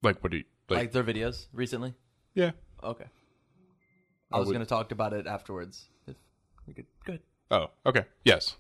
Like 0.04 0.22
what 0.24 0.32
do 0.32 0.38
you 0.38 0.44
Like, 0.70 0.78
like? 0.80 0.92
their 0.92 1.04
videos 1.04 1.48
recently? 1.54 1.94
yeah. 2.36 2.52
Okay. 2.84 3.06
I 4.32 4.38
was 4.40 4.48
would- 4.48 4.54
going 4.54 4.66
to 4.66 4.70
talk 4.70 4.92
about 4.92 5.14
it 5.14 5.26
afterwards. 5.26 5.86
If 6.06 6.16
we 6.68 6.74
could. 6.76 6.86
Good. 7.06 7.22
Oh, 7.50 7.70
okay. 7.86 8.06
Yes. 8.24 8.58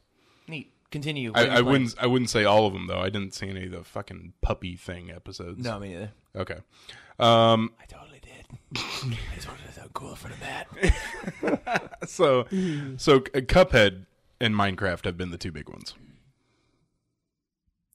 Neat. 0.47 0.71
Continue. 0.91 1.31
What 1.31 1.49
I, 1.49 1.57
I 1.57 1.61
wouldn't. 1.61 1.95
I 1.99 2.07
wouldn't 2.07 2.29
say 2.29 2.45
all 2.45 2.65
of 2.65 2.73
them 2.73 2.87
though. 2.87 2.99
I 2.99 3.09
didn't 3.09 3.33
see 3.33 3.49
any 3.49 3.65
of 3.65 3.71
the 3.71 3.83
fucking 3.83 4.33
puppy 4.41 4.75
thing 4.77 5.11
episodes. 5.11 5.63
No, 5.63 5.79
me 5.79 5.89
neither. 5.89 6.11
Okay. 6.35 6.59
Um. 7.19 7.73
I 7.81 7.85
totally 7.85 8.21
did. 8.21 8.45
I 8.75 9.35
just 9.35 9.47
wanted 9.47 9.65
to 9.67 9.73
sound 9.73 9.93
cool 9.93 10.15
for 10.15 10.29
the 10.29 10.37
mat. 10.37 11.87
So, 12.07 12.45
so 12.97 13.15
uh, 13.17 13.41
Cuphead 13.41 14.05
and 14.39 14.55
Minecraft 14.55 15.05
have 15.05 15.17
been 15.17 15.31
the 15.31 15.37
two 15.37 15.51
big 15.51 15.67
ones. 15.67 15.93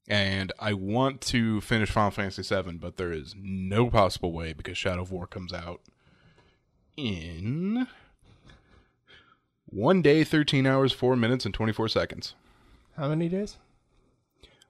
And 0.09 0.53
I 0.59 0.75
want 0.75 1.21
to 1.23 1.61
finish 1.63 1.91
Final 1.91 2.11
Fantasy 2.11 2.43
VII, 2.43 2.73
but 2.73 2.97
there 2.97 3.13
is 3.13 3.35
no 3.39 3.89
possible 3.89 4.33
way 4.33 4.53
because 4.53 4.77
Shadow 4.77 5.03
of 5.03 5.11
War 5.11 5.27
comes 5.27 5.53
out 5.53 5.81
in 6.97 7.87
one 9.73 10.03
day, 10.03 10.23
thirteen 10.23 10.67
hours, 10.67 10.93
four 10.93 11.17
minutes, 11.17 11.45
and 11.45 11.53
twenty-four 11.53 11.89
seconds. 11.89 12.35
How 12.97 13.09
many 13.09 13.29
days? 13.29 13.57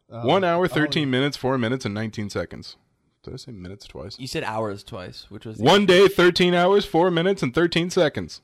one 0.09 0.45
hour, 0.45 0.69
thirteen 0.69 1.11
minutes, 1.11 1.37
four 1.37 1.59
minutes, 1.59 1.85
and 1.85 1.95
nineteen 1.95 2.31
seconds. 2.31 2.77
Did 3.23 3.35
I 3.35 3.37
say 3.37 3.53
minutes 3.53 3.87
twice? 3.87 4.19
You 4.19 4.27
said 4.27 4.43
hours 4.45 4.83
twice, 4.83 5.27
which 5.31 5.47
was 5.47 5.59
the- 5.59 5.65
One 5.65 5.87
day, 5.87 6.09
thirteen 6.09 6.55
hours, 6.55 6.85
four 6.85 7.11
minutes, 7.11 7.43
and 7.43 7.55
thirteen 7.55 7.89
seconds. 7.91 8.41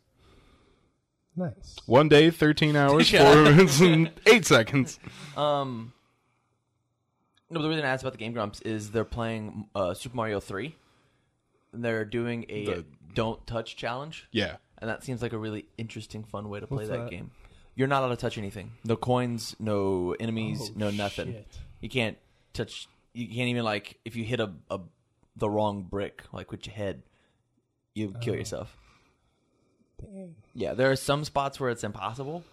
Nice. 1.37 1.77
One 1.87 2.09
day, 2.09 2.31
thirteen 2.31 2.75
hours, 2.77 3.11
four 3.13 3.43
minutes, 3.43 3.81
and 3.81 4.11
eight 4.27 4.45
seconds. 4.45 4.99
Um. 5.37 5.93
No, 7.51 7.63
the 7.63 7.69
reason 7.69 7.85
I 7.85 7.89
asked 7.89 8.03
about 8.03 8.13
the 8.13 8.19
Game 8.19 8.33
Grumps 8.35 8.61
is 8.61 8.91
they're 8.91 9.05
playing 9.07 9.69
uh, 9.75 9.95
Super 9.95 10.17
Mario 10.17 10.39
Three. 10.41 10.75
And 11.73 11.83
they're 11.85 12.05
doing 12.05 12.45
a 12.49 12.65
The- 12.65 12.85
don't 13.15 13.45
touch 13.47 13.77
challenge, 13.77 14.29
Yeah. 14.33 14.57
And 14.81 14.89
that 14.91 15.03
seems 15.05 15.23
like 15.23 15.33
a 15.33 15.39
really 15.39 15.67
interesting, 15.77 16.25
fun 16.25 16.49
way 16.49 16.61
to 16.61 16.67
play 16.67 16.79
What's 16.79 16.89
that, 16.91 16.99
that? 17.05 17.11
game. 17.11 17.31
You're 17.75 17.89
not 17.89 18.03
allowed 18.03 18.11
to 18.11 18.17
touch 18.17 18.39
anything. 18.39 18.73
No 18.85 18.97
coins, 18.97 19.55
no 19.61 20.15
enemies, 20.19 20.61
Oh, 20.63 20.73
no 20.77 20.91
nothing. 20.91 21.33
shit. 21.33 21.59
You 21.81 21.89
can't 21.89 22.19
touch. 22.53 22.89
You 23.15 23.27
can't 23.27 23.49
even 23.49 23.65
like 23.65 23.99
if 24.05 24.17
you 24.17 24.25
hit 24.25 24.41
a, 24.41 24.53
a 24.71 24.81
the 25.37 25.49
wrong 25.49 25.83
brick, 25.85 26.23
like 26.33 26.51
with 26.51 26.67
your 26.67 26.75
head, 26.75 27.03
you 27.95 28.15
kill 28.21 28.35
Oh. 28.35 28.39
yourself. 28.39 28.77
Yeah, 30.55 30.75
there 30.75 30.91
are 30.91 30.97
some 30.97 31.25
spots 31.25 31.59
where 31.59 31.71
it's 31.71 31.83
impossible, 31.85 32.45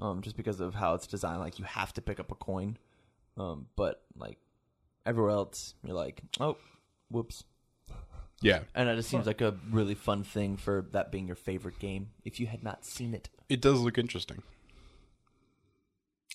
um, 0.00 0.20
just 0.22 0.36
because 0.36 0.60
of 0.60 0.74
how 0.74 0.94
it's 0.94 1.06
designed. 1.06 1.40
Like 1.40 1.58
you 1.58 1.64
have 1.64 1.92
to 1.94 2.02
pick 2.02 2.20
up 2.20 2.30
a 2.30 2.34
coin, 2.36 2.76
um, 3.36 3.66
but 3.76 4.02
like 4.16 4.38
everywhere 5.04 5.30
else, 5.32 5.74
you're 5.84 5.96
like, 5.96 6.22
oh, 6.40 6.56
whoops. 7.10 7.44
Yeah. 8.42 8.60
And 8.74 8.88
it 8.88 8.96
just 8.96 9.08
seems 9.08 9.26
like 9.26 9.40
a 9.40 9.54
really 9.70 9.94
fun 9.94 10.24
thing 10.24 10.56
for 10.56 10.84
that 10.92 11.10
being 11.12 11.26
your 11.26 11.36
favorite 11.36 11.78
game. 11.78 12.10
If 12.24 12.40
you 12.40 12.46
had 12.46 12.62
not 12.62 12.84
seen 12.84 13.14
it, 13.14 13.28
It 13.48 13.60
does 13.60 13.80
look 13.80 13.98
interesting. 13.98 14.42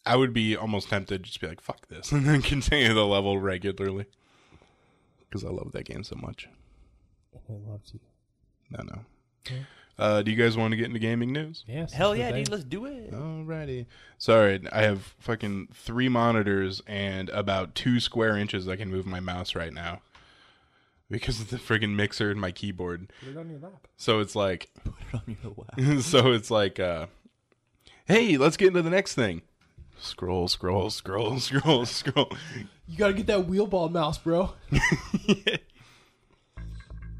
I 0.05 0.15
would 0.15 0.31
be 0.33 0.55
almost 0.55 0.89
tempted 0.89 1.23
to 1.23 1.27
just 1.27 1.41
be 1.41 1.47
like, 1.47 1.61
fuck 1.61 1.87
this, 1.89 2.11
and 2.13 2.25
then 2.25 2.41
continue 2.41 2.93
the 2.93 3.05
level 3.05 3.37
regularly. 3.39 4.05
Because 5.29 5.43
I 5.43 5.49
love 5.49 5.73
that 5.73 5.83
game 5.83 6.03
so 6.03 6.15
much. 6.15 6.47
I 7.35 7.53
love 7.69 7.81
you. 7.93 7.99
No, 8.71 8.83
no. 8.83 8.99
Uh, 9.99 10.21
do 10.21 10.29
you 10.29 10.37
guys 10.37 10.55
want 10.55 10.71
to 10.71 10.77
get 10.77 10.85
into 10.85 10.99
gaming 10.99 11.31
news? 11.33 11.63
Yes. 11.67 11.91
hell 11.91 12.15
yeah, 12.15 12.31
dude, 12.31 12.49
let's 12.49 12.63
do 12.63 12.85
it. 12.85 13.11
Alrighty. 13.11 13.87
Sorry, 14.19 14.61
I 14.71 14.83
have 14.83 15.15
fucking 15.19 15.69
three 15.73 16.07
monitors 16.07 16.81
and 16.85 17.29
about 17.29 17.73
two 17.73 17.99
square 17.99 18.37
inches 18.37 18.67
I 18.67 18.75
can 18.75 18.89
move 18.91 19.05
my 19.07 19.19
mouse 19.19 19.55
right 19.55 19.73
now. 19.73 20.01
Because 21.09 21.39
of 21.39 21.49
the 21.49 21.57
friggin' 21.57 21.95
mixer 21.95 22.29
and 22.31 22.41
my 22.41 22.51
keyboard. 22.51 23.11
Put 23.21 23.29
it 23.29 23.37
on 23.37 23.49
your 23.49 23.59
lap. 23.59 23.87
So 23.95 24.19
it's 24.19 24.35
like 24.35 24.69
Put 24.83 24.93
it 25.13 25.15
on 25.15 25.37
your 25.43 25.53
lap. 25.57 26.01
so 26.01 26.31
it's 26.33 26.51
like 26.51 26.79
uh 26.79 27.07
hey, 28.05 28.37
let's 28.37 28.57
get 28.57 28.69
into 28.69 28.81
the 28.81 28.89
next 28.89 29.15
thing. 29.15 29.41
Scroll, 29.99 30.47
scroll, 30.47 30.89
scroll, 30.89 31.39
scroll, 31.39 31.85
scroll. 31.85 32.29
You 32.87 32.97
gotta 32.97 33.13
get 33.13 33.27
that 33.27 33.47
wheel 33.47 33.67
ball 33.67 33.89
mouse, 33.89 34.17
bro. 34.17 34.51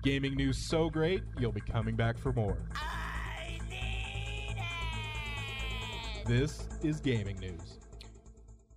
Gaming 0.04 0.36
news 0.36 0.58
so 0.58 0.90
great, 0.90 1.24
you'll 1.40 1.52
be 1.52 1.62
coming 1.62 1.96
back 1.96 2.18
for 2.18 2.32
more. 2.32 2.58
I 2.76 3.60
need 3.70 4.56
it. 4.58 6.28
This 6.28 6.68
is 6.84 7.00
gaming 7.00 7.38
news. 7.40 7.80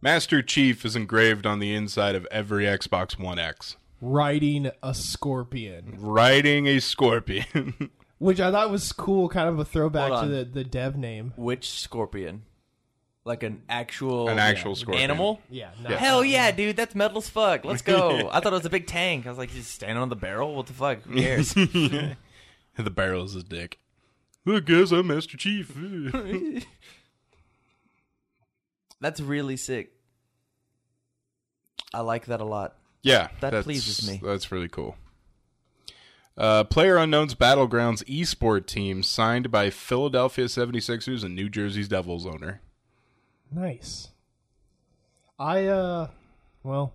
Master 0.03 0.41
Chief 0.41 0.85
is 0.85 0.97
engraved 0.97 1.47
on 1.47 1.59
the 1.59 1.75
inside 1.75 2.15
of 2.15 2.27
every 2.31 2.65
Xbox 2.65 3.19
One 3.19 3.39
X. 3.39 3.77
Riding 4.01 4.71
a 4.83 4.95
scorpion, 4.95 5.97
Riding 5.99 6.67
a 6.67 6.81
scorpion. 6.81 7.91
which 8.19 8.41
I 8.41 8.51
thought 8.51 8.71
was 8.71 8.93
cool, 8.93 9.29
kind 9.29 9.49
of 9.49 9.59
a 9.59 9.65
throwback 9.65 10.23
to 10.23 10.29
the, 10.29 10.45
the 10.45 10.65
dev 10.65 10.97
name. 10.97 11.33
Which 11.37 11.71
scorpion? 11.71 12.43
Like 13.25 13.43
an 13.43 13.63
actual 13.69 14.29
An 14.29 14.39
actual 14.39 14.75
scorpion. 14.75 15.03
animal? 15.03 15.41
Yeah. 15.51 15.71
Not, 15.83 15.93
Hell 15.93 16.25
yeah, 16.25 16.51
dude, 16.51 16.77
that's 16.77 16.95
metal 16.95 17.19
as 17.19 17.29
fuck. 17.29 17.65
Let's 17.65 17.83
go. 17.83 18.29
I 18.33 18.41
thought 18.41 18.53
it 18.53 18.57
was 18.57 18.65
a 18.65 18.71
big 18.71 18.87
tank. 18.87 19.27
I 19.27 19.29
was 19.29 19.39
like, 19.39 19.51
just 19.51 19.71
standing 19.71 19.99
on 19.99 20.09
the 20.09 20.17
barrel. 20.17 20.55
What 20.55 20.67
the 20.67 20.73
fuck? 20.73 21.03
Who 21.03 21.21
cares? 21.21 21.53
the 21.55 22.17
barrel 22.77 23.25
is 23.25 23.35
his 23.35 23.45
dick. 23.45 23.79
Look, 24.47 24.65
guys, 24.65 24.91
I'm 24.91 25.07
Master 25.07 25.37
Chief. 25.37 25.77
that's 29.01 29.21
really 29.21 29.59
sick. 29.59 29.93
I 31.93 32.01
like 32.01 32.27
that 32.27 32.41
a 32.41 32.45
lot. 32.45 32.77
Yeah, 33.03 33.29
That 33.41 33.65
pleases 33.65 34.07
me. 34.09 34.21
That's 34.23 34.53
really 34.53 34.69
cool. 34.69 34.97
Uh, 36.37 36.65
Player 36.65 36.97
Unknown's 36.97 37.35
Battlegrounds 37.35 38.03
esport 38.05 38.67
team 38.67 39.03
signed 39.03 39.51
by 39.51 39.69
Philadelphia 39.69 40.47
76ers 40.47 41.23
and 41.23 41.35
New 41.35 41.49
Jersey's 41.51 41.89
Devils 41.89 42.25
owner. 42.27 42.63
Nice. 43.53 44.09
I 45.39 45.67
uh, 45.67 46.09
well, 46.63 46.93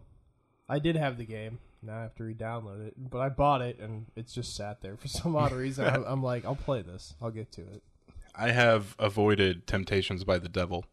I 0.69 0.79
did 0.79 0.95
have 0.95 1.17
the 1.17 1.25
game. 1.25 1.59
Now 1.83 1.99
I 1.99 2.01
have 2.03 2.15
to 2.15 2.23
re-download 2.23 2.87
it, 2.87 2.93
but 2.97 3.19
I 3.19 3.29
bought 3.29 3.61
it 3.61 3.79
and 3.79 4.07
it's 4.15 4.33
just 4.33 4.55
sat 4.55 4.81
there 4.81 4.97
for 4.97 5.07
some 5.09 5.35
odd 5.35 5.51
reason. 5.51 5.85
I'm, 5.85 6.03
I'm 6.05 6.23
like, 6.23 6.45
I'll 6.45 6.55
play 6.55 6.81
this. 6.81 7.13
I'll 7.21 7.29
get 7.31 7.51
to 7.53 7.61
it. 7.61 7.83
I 8.33 8.51
have 8.51 8.95
avoided 8.97 9.67
temptations 9.67 10.23
by 10.23 10.39
the 10.39 10.49
devil. 10.49 10.85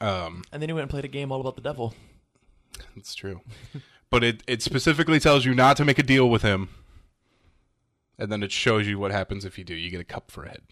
Um, 0.00 0.42
And 0.52 0.60
then 0.60 0.68
he 0.68 0.72
went 0.72 0.82
and 0.82 0.90
played 0.90 1.04
a 1.04 1.08
game 1.08 1.30
all 1.30 1.40
about 1.40 1.54
the 1.54 1.62
devil. 1.62 1.94
It's 2.96 3.14
true, 3.14 3.40
but 4.10 4.22
it 4.24 4.42
it 4.46 4.62
specifically 4.62 5.18
tells 5.20 5.44
you 5.44 5.54
not 5.54 5.76
to 5.78 5.84
make 5.84 5.98
a 5.98 6.02
deal 6.02 6.28
with 6.30 6.42
him, 6.42 6.68
and 8.18 8.30
then 8.30 8.42
it 8.42 8.52
shows 8.52 8.86
you 8.86 8.98
what 8.98 9.10
happens 9.10 9.44
if 9.44 9.58
you 9.58 9.64
do. 9.64 9.74
You 9.74 9.90
get 9.90 10.00
a 10.00 10.04
cup 10.04 10.30
for 10.30 10.44
a 10.44 10.48
head, 10.50 10.62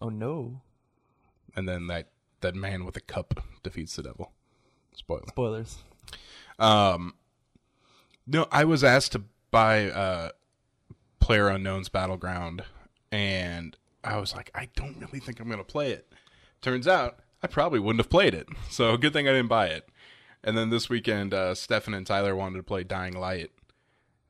Oh 0.00 0.08
no. 0.08 0.60
and 1.54 1.68
then 1.68 1.86
that 1.88 2.08
that 2.40 2.54
man 2.54 2.84
with 2.84 2.96
a 2.96 3.00
cup 3.00 3.42
defeats 3.62 3.96
the 3.96 4.02
devil. 4.02 4.32
Spoiler. 4.94 5.22
Spoilers. 5.28 5.78
Um, 6.58 7.14
no, 8.26 8.46
I 8.50 8.64
was 8.64 8.82
asked 8.82 9.12
to 9.12 9.22
buy 9.50 9.90
uh, 9.90 10.30
Player 11.20 11.48
Unknown's 11.48 11.88
Battleground, 11.88 12.62
and 13.12 13.76
I 14.04 14.18
was 14.18 14.34
like, 14.34 14.50
I 14.54 14.68
don't 14.74 14.96
really 15.00 15.20
think 15.20 15.38
I'm 15.40 15.46
going 15.48 15.58
to 15.58 15.64
play 15.64 15.92
it. 15.92 16.10
Turns 16.62 16.88
out, 16.88 17.18
I 17.42 17.46
probably 17.46 17.78
wouldn't 17.78 18.00
have 18.00 18.10
played 18.10 18.32
it. 18.34 18.48
So 18.70 18.96
good 18.96 19.12
thing 19.12 19.28
I 19.28 19.32
didn't 19.32 19.48
buy 19.48 19.66
it. 19.68 19.88
And 20.46 20.56
then 20.56 20.70
this 20.70 20.88
weekend, 20.88 21.34
uh, 21.34 21.54
Stefan 21.54 21.92
and 21.92 22.06
Tyler 22.06 22.34
wanted 22.34 22.56
to 22.56 22.62
play 22.62 22.84
Dying 22.84 23.12
Light. 23.18 23.50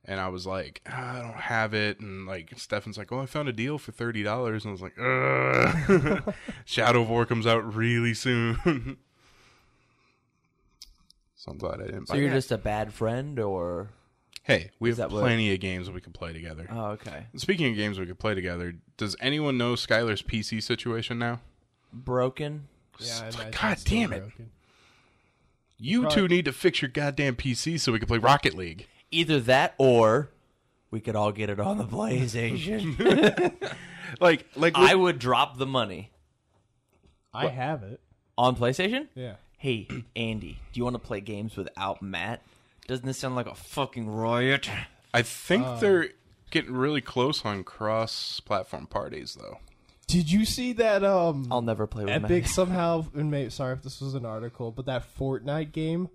And 0.09 0.19
I 0.21 0.29
was 0.29 0.47
like, 0.47 0.81
"Ah, 0.89 1.19
I 1.19 1.23
don't 1.23 1.35
have 1.35 1.75
it. 1.75 2.01
And 2.01 2.27
like, 2.27 2.53
Stefan's 2.57 2.97
like, 2.97 3.13
Oh, 3.13 3.19
I 3.21 3.27
found 3.27 3.49
a 3.49 3.53
deal 3.53 3.77
for 3.77 3.93
$30. 3.93 4.65
And 4.65 4.67
I 4.67 4.71
was 4.73 4.81
like, 4.81 4.99
Ugh. 4.99 6.35
Shadow 6.65 7.03
of 7.03 7.11
War 7.11 7.27
comes 7.27 7.47
out 7.47 7.75
really 7.75 8.15
soon. 8.15 8.57
so 11.35 11.51
I'm 11.53 11.59
glad 11.59 11.81
I 11.81 11.87
didn't 11.87 12.07
So 12.07 12.15
buy 12.15 12.21
you're 12.21 12.31
it. 12.31 12.35
just 12.35 12.53
a 12.53 12.59
bad 12.59 12.93
friend, 12.93 13.39
or 13.39 13.91
Hey, 14.45 14.71
we 14.79 14.91
Is 14.91 14.99
have 14.99 15.11
that 15.11 15.15
what- 15.15 15.23
plenty 15.23 15.53
of 15.53 15.61
games 15.61 15.91
we 15.91 16.01
can 16.01 16.13
play 16.13 16.33
together. 16.33 16.69
oh, 16.71 16.87
okay, 16.93 17.27
Speaking 17.37 17.71
of 17.71 17.77
games 17.77 17.99
we 17.99 18.07
could 18.07 18.19
play 18.19 18.35
together, 18.35 18.75
does 18.97 19.17
anyone 19.21 19.59
know 19.59 19.75
Skylar's 19.75 20.23
PC 20.23 20.63
situation 20.63 21.19
now? 21.19 21.41
broken. 21.93 22.69
Yeah. 23.01 23.15
I 23.17 23.29
imagine 23.29 23.51
God 23.61 23.73
it's 23.73 23.81
still 23.83 23.99
damn 24.01 24.13
it. 24.13 24.19
broken. 24.21 24.51
You 25.79 26.03
Probably- 26.03 26.15
two 26.23 26.29
need 26.29 26.45
to 26.47 26.53
fix 26.53 26.83
your 26.83 26.91
goddamn 26.91 27.37
PC 27.37 27.79
so 27.79 27.93
we 27.93 27.99
can 27.99 28.09
play 28.09 28.19
Rocket 28.19 28.55
League. 28.55 28.87
Either 29.11 29.41
that, 29.41 29.75
or 29.79 30.31
we 30.91 31.01
could 31.01 31.17
all 31.17 31.33
get 31.33 31.51
it 31.51 31.61
on 31.61 31.79
the 31.79 31.85
PlayStation. 31.85 33.53
Like, 34.21 34.47
like 34.55 34.75
I 34.77 34.95
would 34.95 35.19
drop 35.19 35.59
the 35.59 35.67
money. 35.67 36.11
I 37.35 37.49
have 37.49 37.83
it. 37.83 38.01
On 38.39 38.55
PlayStation? 38.57 39.09
Yeah. 39.15 39.35
Hey, 39.59 39.89
Andy, 40.15 40.61
do 40.73 40.79
you 40.79 40.85
want 40.85 40.95
to 40.95 41.01
play 41.01 41.21
games 41.21 41.57
without 41.57 42.03
Matt? 42.03 42.43
Doesn't 42.87 43.07
this 43.07 43.19
sound 43.19 43.35
like 43.35 43.47
a 43.47 43.55
fucking 43.55 44.09
riot? 44.09 44.71
I 45.13 45.23
think 45.23 45.67
uh. 45.67 45.77
they're 45.81 46.11
getting 46.51 46.75
really 46.75 47.01
close 47.01 47.45
on 47.45 47.65
cross-platform 47.65 48.87
parties, 48.87 49.37
though. 49.41 49.59
Did 50.09 50.31
you 50.31 50.45
see 50.45 50.73
that? 50.75 51.03
Um, 51.05 51.49
I'll 51.51 51.63
never 51.63 51.87
play 51.87 52.05
with 52.05 52.13
Epic 52.13 52.45
Matt. 52.45 52.51
somehow. 52.55 53.07
And 53.15 53.31
may, 53.31 53.49
sorry 53.49 53.73
if 53.75 53.83
this 53.83 54.01
was 54.01 54.15
an 54.15 54.25
article, 54.25 54.71
but 54.71 54.87
that 54.87 55.05
Fortnite 55.19 55.73
game. 55.73 56.09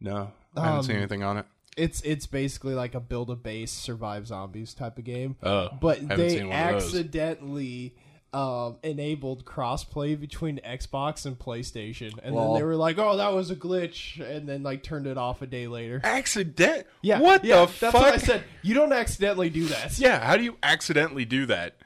No, 0.00 0.32
I 0.56 0.64
haven't 0.66 0.84
seen 0.84 0.96
Um, 0.96 1.02
anything 1.02 1.22
on 1.22 1.38
it. 1.38 1.46
It's 1.76 2.02
it's 2.02 2.26
basically 2.26 2.74
like 2.74 2.94
a 2.94 3.00
build 3.00 3.30
a 3.30 3.34
base, 3.36 3.72
survive 3.72 4.26
zombies 4.26 4.74
type 4.74 4.98
of 4.98 5.04
game. 5.04 5.36
Oh, 5.42 5.68
but 5.80 5.98
haven't 6.00 6.16
they 6.18 6.28
seen 6.28 6.48
one 6.48 6.58
of 6.58 6.72
those. 6.82 6.94
accidentally 6.94 7.94
um, 8.34 8.76
enabled 8.82 9.44
crossplay 9.46 10.18
between 10.20 10.60
Xbox 10.66 11.24
and 11.24 11.38
PlayStation, 11.38 12.12
and 12.22 12.34
Lol. 12.34 12.52
then 12.54 12.60
they 12.60 12.64
were 12.66 12.76
like, 12.76 12.98
"Oh, 12.98 13.16
that 13.16 13.32
was 13.32 13.50
a 13.50 13.56
glitch," 13.56 14.20
and 14.20 14.46
then 14.48 14.62
like 14.62 14.82
turned 14.82 15.06
it 15.06 15.16
off 15.16 15.40
a 15.42 15.46
day 15.46 15.66
later. 15.66 16.00
Accident? 16.04 16.86
Yeah, 17.00 17.20
What 17.20 17.42
yeah, 17.44 17.64
the 17.64 17.66
that's 17.66 17.78
fuck? 17.80 17.94
what 17.94 18.14
I 18.14 18.18
said. 18.18 18.44
You 18.62 18.74
don't 18.74 18.92
accidentally 18.92 19.48
do 19.50 19.64
that. 19.66 19.98
Yeah, 19.98 20.22
how 20.24 20.36
do 20.36 20.44
you 20.44 20.58
accidentally 20.62 21.24
do 21.24 21.46
that? 21.46 21.76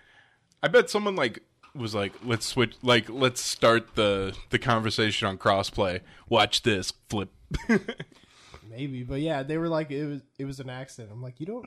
I 0.67 0.69
bet 0.69 0.91
someone 0.91 1.15
like 1.15 1.45
was 1.77 1.95
like, 1.95 2.13
"Let's 2.25 2.45
switch. 2.45 2.75
Like, 2.83 3.09
let's 3.09 3.41
start 3.41 3.95
the 3.95 4.37
the 4.51 4.59
conversation 4.59 5.29
on 5.29 5.39
crossplay. 5.39 6.01
Watch 6.29 6.63
this 6.63 6.93
flip." 7.09 7.29
Maybe, 8.69 9.05
but 9.05 9.21
yeah, 9.21 9.45
they 9.45 9.59
were 9.59 9.69
like, 9.69 9.93
it 9.93 10.05
was 10.05 10.23
it 10.41 10.45
was 10.45 10.59
an 10.59 10.69
accident. 10.69 11.13
I'm 11.13 11.23
like, 11.23 11.39
you 11.39 11.47
don't. 11.47 11.67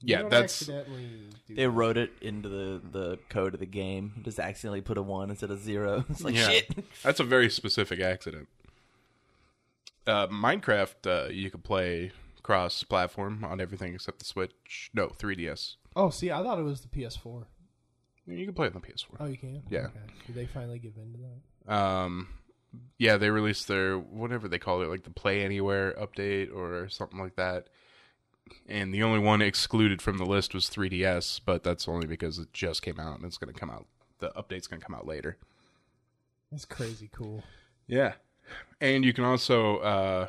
you 0.00 0.12
yeah, 0.14 0.22
don't 0.22 0.30
that's 0.30 0.62
accidentally 0.62 1.08
do 1.46 1.54
They 1.54 1.68
wrote 1.68 1.96
it 1.96 2.14
into 2.20 2.48
the, 2.48 2.80
the 2.90 3.18
code 3.28 3.54
of 3.54 3.60
the 3.60 3.66
game. 3.66 4.22
Just 4.24 4.40
accidentally 4.40 4.80
put 4.80 4.98
a 4.98 5.02
one 5.02 5.30
instead 5.30 5.52
of 5.52 5.60
zero. 5.60 6.04
It's 6.10 6.24
like 6.24 6.34
yeah, 6.34 6.48
shit. 6.48 6.84
that's 7.04 7.20
a 7.20 7.24
very 7.24 7.48
specific 7.48 8.00
accident. 8.00 8.48
Uh, 10.04 10.26
Minecraft, 10.26 11.06
uh, 11.06 11.28
you 11.30 11.48
could 11.48 11.62
play 11.62 12.10
cross-platform 12.42 13.44
on 13.44 13.60
everything 13.60 13.94
except 13.94 14.18
the 14.18 14.24
Switch. 14.24 14.90
No, 14.92 15.10
3DS. 15.10 15.76
Oh, 15.94 16.10
see, 16.10 16.32
I 16.32 16.42
thought 16.42 16.58
it 16.58 16.62
was 16.62 16.80
the 16.80 16.88
PS4. 16.88 17.44
You 18.26 18.44
can 18.44 18.54
play 18.54 18.66
it 18.66 18.74
on 18.74 18.82
the 18.82 18.86
PS4. 18.86 19.16
Oh, 19.20 19.26
you 19.26 19.36
can. 19.36 19.62
Yeah. 19.70 19.86
Okay. 19.86 20.00
Did 20.26 20.34
they 20.34 20.46
finally 20.46 20.78
give 20.78 20.94
in 20.96 21.12
to 21.12 21.18
that? 21.66 21.74
Um, 21.74 22.28
yeah, 22.98 23.16
they 23.16 23.30
released 23.30 23.68
their 23.68 23.96
whatever 23.98 24.48
they 24.48 24.58
call 24.58 24.82
it, 24.82 24.88
like 24.88 25.04
the 25.04 25.10
Play 25.10 25.42
Anywhere 25.42 25.94
update 26.00 26.54
or 26.54 26.88
something 26.88 27.18
like 27.18 27.36
that. 27.36 27.68
And 28.68 28.92
the 28.94 29.02
only 29.02 29.18
one 29.18 29.42
excluded 29.42 30.00
from 30.00 30.18
the 30.18 30.26
list 30.26 30.54
was 30.54 30.70
3DS, 30.70 31.40
but 31.44 31.62
that's 31.62 31.88
only 31.88 32.06
because 32.06 32.38
it 32.38 32.52
just 32.52 32.82
came 32.82 32.98
out 33.00 33.16
and 33.16 33.24
it's 33.24 33.38
going 33.38 33.52
to 33.52 33.58
come 33.58 33.70
out. 33.70 33.86
The 34.18 34.30
update's 34.30 34.66
going 34.66 34.80
to 34.80 34.86
come 34.86 34.94
out 34.94 35.06
later. 35.06 35.36
That's 36.50 36.64
crazy 36.64 37.10
cool. 37.12 37.42
Yeah, 37.86 38.14
and 38.80 39.04
you 39.04 39.12
can 39.12 39.24
also 39.24 39.78
uh, 39.78 40.26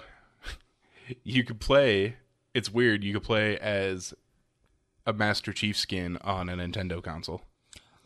you 1.24 1.44
could 1.44 1.60
play. 1.60 2.18
It's 2.54 2.72
weird. 2.72 3.04
You 3.04 3.14
could 3.14 3.24
play 3.24 3.58
as 3.60 4.14
a 5.06 5.14
Master 5.14 5.54
Chief 5.54 5.78
skin 5.78 6.18
on 6.22 6.50
a 6.50 6.56
Nintendo 6.56 7.04
console. 7.04 7.44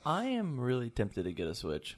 I 0.05 0.25
am 0.25 0.59
really 0.59 0.89
tempted 0.89 1.23
to 1.23 1.31
get 1.31 1.47
a 1.47 1.53
Switch. 1.53 1.97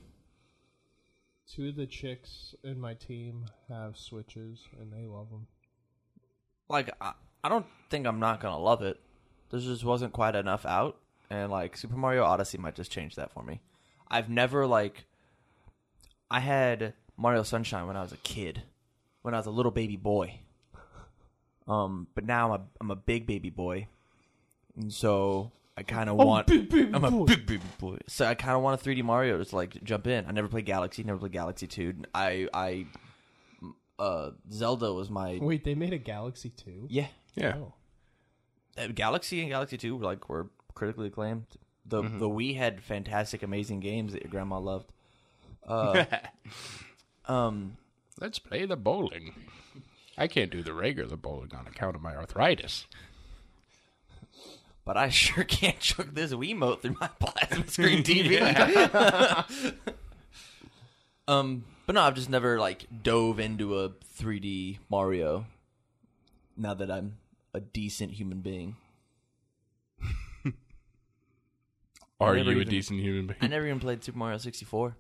Two 1.48 1.70
of 1.70 1.76
the 1.76 1.86
chicks 1.86 2.54
in 2.64 2.80
my 2.80 2.94
team 2.94 3.46
have 3.70 3.98
Switches, 3.98 4.68
and 4.80 4.92
they 4.92 5.06
love 5.06 5.30
them. 5.30 5.48
Like, 6.68 6.90
I, 7.00 7.14
I 7.44 7.50
don't 7.50 7.66
think 7.90 8.06
I'm 8.06 8.20
not 8.20 8.42
gonna 8.42 8.60
love 8.60 8.82
it. 8.82 9.00
There 9.50 9.60
just 9.60 9.86
wasn't 9.86 10.14
quite 10.14 10.36
enough 10.36 10.66
out, 10.66 10.98
and 11.30 11.52
like 11.52 11.78
Super 11.78 11.96
Mario 11.96 12.24
Odyssey 12.24 12.58
might 12.58 12.76
just 12.76 12.92
change 12.92 13.16
that 13.16 13.32
for 13.32 13.44
me. 13.44 13.62
I've 14.10 14.30
never 14.30 14.68
like, 14.68 15.06
I 16.30 16.40
had 16.40 16.94
Mario 17.16 17.44
Sunshine 17.44 17.88
when 17.88 17.98
I 17.98 18.02
was 18.02 18.12
a 18.12 18.18
kid, 18.18 18.64
when 19.22 19.34
I 19.34 19.38
was 19.38 19.46
a 19.46 19.52
little 19.52 19.72
baby 19.72 19.98
boy. 19.98 20.40
Um, 21.68 22.08
but 22.14 22.26
now 22.26 22.54
I'm 22.54 22.62
a 22.62 22.66
I'm 22.82 22.92
a 22.92 22.96
big 22.96 23.26
baby 23.26 23.50
boy, 23.50 23.88
and 24.76 24.92
so 24.92 25.52
I 25.76 25.84
kind 25.84 26.10
of 26.10 26.18
want. 26.18 26.48
big 26.48 26.70
baby 26.70 26.92
I'm 26.94 27.02
boy. 27.02 27.24
a 27.24 27.26
big 27.26 27.46
baby 27.48 27.64
boy, 27.80 27.98
so 28.08 28.26
I 28.26 28.36
kind 28.36 28.56
of 28.56 28.62
want 28.62 28.80
a 28.80 28.84
3D 28.84 29.04
Mario 29.04 29.44
to 29.44 29.56
like 29.56 29.84
jump 29.84 30.06
in. 30.08 30.26
I 30.28 30.32
never 30.32 30.48
played 30.48 30.66
Galaxy, 30.66 31.04
never 31.04 31.18
played 31.20 31.32
Galaxy 31.32 31.66
Two. 31.68 31.94
I 32.14 32.48
I, 32.54 32.86
uh, 33.98 34.32
Zelda 34.52 34.94
was 34.94 35.10
my 35.10 35.40
Wait, 35.42 35.64
they 35.64 35.74
made 35.76 35.94
a 35.94 35.98
Galaxy 35.98 36.50
Two. 36.50 36.88
yeah. 36.90 37.08
Yeah, 37.36 37.56
Oh. 37.58 37.74
Uh, 38.78 38.88
Galaxy 38.94 39.42
and 39.42 39.50
Galaxy 39.50 39.78
Two 39.78 39.96
were 39.98 40.06
like 40.06 40.30
were 40.30 40.50
critically 40.76 41.08
acclaimed. 41.08 41.46
The 41.86 42.02
the 42.04 42.30
Wii 42.30 42.56
had 42.56 42.82
fantastic, 42.84 43.42
amazing 43.44 43.80
games 43.80 44.14
that 44.14 44.22
your 44.22 44.30
grandma 44.32 44.60
loved. 44.60 44.92
Uh, 45.68 46.06
um, 47.26 47.78
let's 48.22 48.38
play 48.40 48.66
the 48.66 48.78
bowling. 48.78 49.34
I 50.18 50.28
can't 50.28 50.52
do 50.52 50.62
the 50.62 50.74
regular 50.74 51.16
bowling 51.18 51.52
on 51.56 51.66
account 51.68 51.96
of 51.96 52.02
my 52.02 52.16
arthritis. 52.16 52.86
But 54.86 54.98
I 54.98 55.10
sure 55.22 55.44
can't 55.44 55.80
chuck 55.80 56.08
this 56.14 56.34
Wiimote 56.34 56.82
through 56.82 56.96
my 57.00 57.08
plasma 57.20 57.68
screen 57.68 58.04
TV. 58.04 58.40
um, 61.28 61.66
but 61.86 61.96
no, 61.96 62.02
I've 62.02 62.16
just 62.16 62.30
never 62.30 62.60
like 62.60 62.86
dove 63.04 63.40
into 63.40 63.80
a 63.80 63.90
3D 63.90 64.80
Mario. 64.90 65.46
Now 66.56 66.74
that 66.76 66.92
I'm 66.92 67.18
a 67.54 67.60
decent 67.60 68.12
human 68.12 68.42
being, 68.42 68.76
Are 72.20 72.36
never 72.36 72.52
you 72.52 72.62
a 72.62 72.66
decent 72.66 73.00
human 73.02 73.28
being? 73.28 73.38
I 73.42 73.48
never 73.48 73.66
even 73.66 73.80
played 73.80 74.04
Super 74.04 74.18
Mario 74.18 74.38
64. 74.38 74.96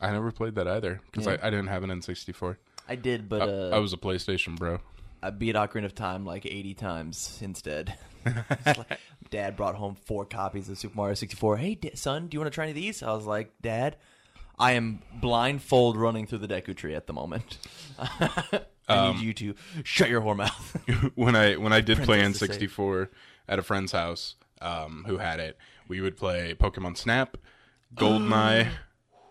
I 0.00 0.10
never 0.10 0.30
played 0.32 0.56
that 0.56 0.66
either 0.68 1.00
because 1.10 1.26
Yeah. 1.26 1.36
I, 1.42 1.46
I 1.46 1.50
didn't 1.50 1.68
have 1.68 1.84
an 1.84 1.90
N64. 1.90 2.56
I 2.88 2.96
did, 2.96 3.28
but 3.28 3.42
I, 3.42 3.46
uh, 3.46 3.70
I 3.74 3.78
was 3.78 3.92
a 3.92 3.96
PlayStation 3.96 4.56
bro. 4.58 4.80
I 5.24 5.30
beat 5.30 5.54
Ocarina 5.54 5.86
of 5.86 5.94
Time 5.94 6.26
like 6.26 6.44
80 6.44 6.74
times 6.74 7.38
instead. 7.40 7.94
Like, 8.64 8.98
Dad 9.28 9.54
brought 9.54 9.74
home 9.74 9.96
four 10.06 10.24
copies 10.24 10.70
of 10.70 10.78
Super 10.78 10.96
Mario 10.96 11.14
64. 11.14 11.58
Hey, 11.58 11.78
son, 11.94 12.26
do 12.26 12.34
you 12.34 12.40
want 12.40 12.50
to 12.50 12.54
try 12.54 12.64
any 12.64 12.70
of 12.70 12.74
these? 12.76 13.02
I 13.02 13.12
was 13.12 13.26
like, 13.26 13.52
Dad, 13.60 13.96
I 14.58 14.72
am 14.72 15.02
blindfold 15.20 15.98
running 15.98 16.26
through 16.26 16.38
the 16.38 16.48
Deku 16.48 16.74
Tree 16.74 16.94
at 16.94 17.06
the 17.06 17.12
moment. 17.12 17.58
I 18.88 19.12
need 19.12 19.20
you 19.20 19.34
to 19.34 19.54
shut 19.82 20.08
your 20.08 20.22
whore 20.22 20.36
mouth. 20.36 21.12
when 21.16 21.36
I 21.36 21.56
when 21.56 21.74
I 21.74 21.82
did 21.82 21.98
play 21.98 22.20
Princess 22.20 22.56
to 22.56 22.66
N64 22.66 23.08
at 23.46 23.58
a 23.58 23.62
friend's 23.62 23.92
house 23.92 24.36
um, 24.62 25.04
who 25.06 25.18
had 25.18 25.38
it, 25.38 25.58
we 25.86 26.00
would 26.00 26.16
play 26.16 26.54
Pokemon 26.54 26.96
Snap, 26.96 27.36
Goldeneye, 27.94 28.70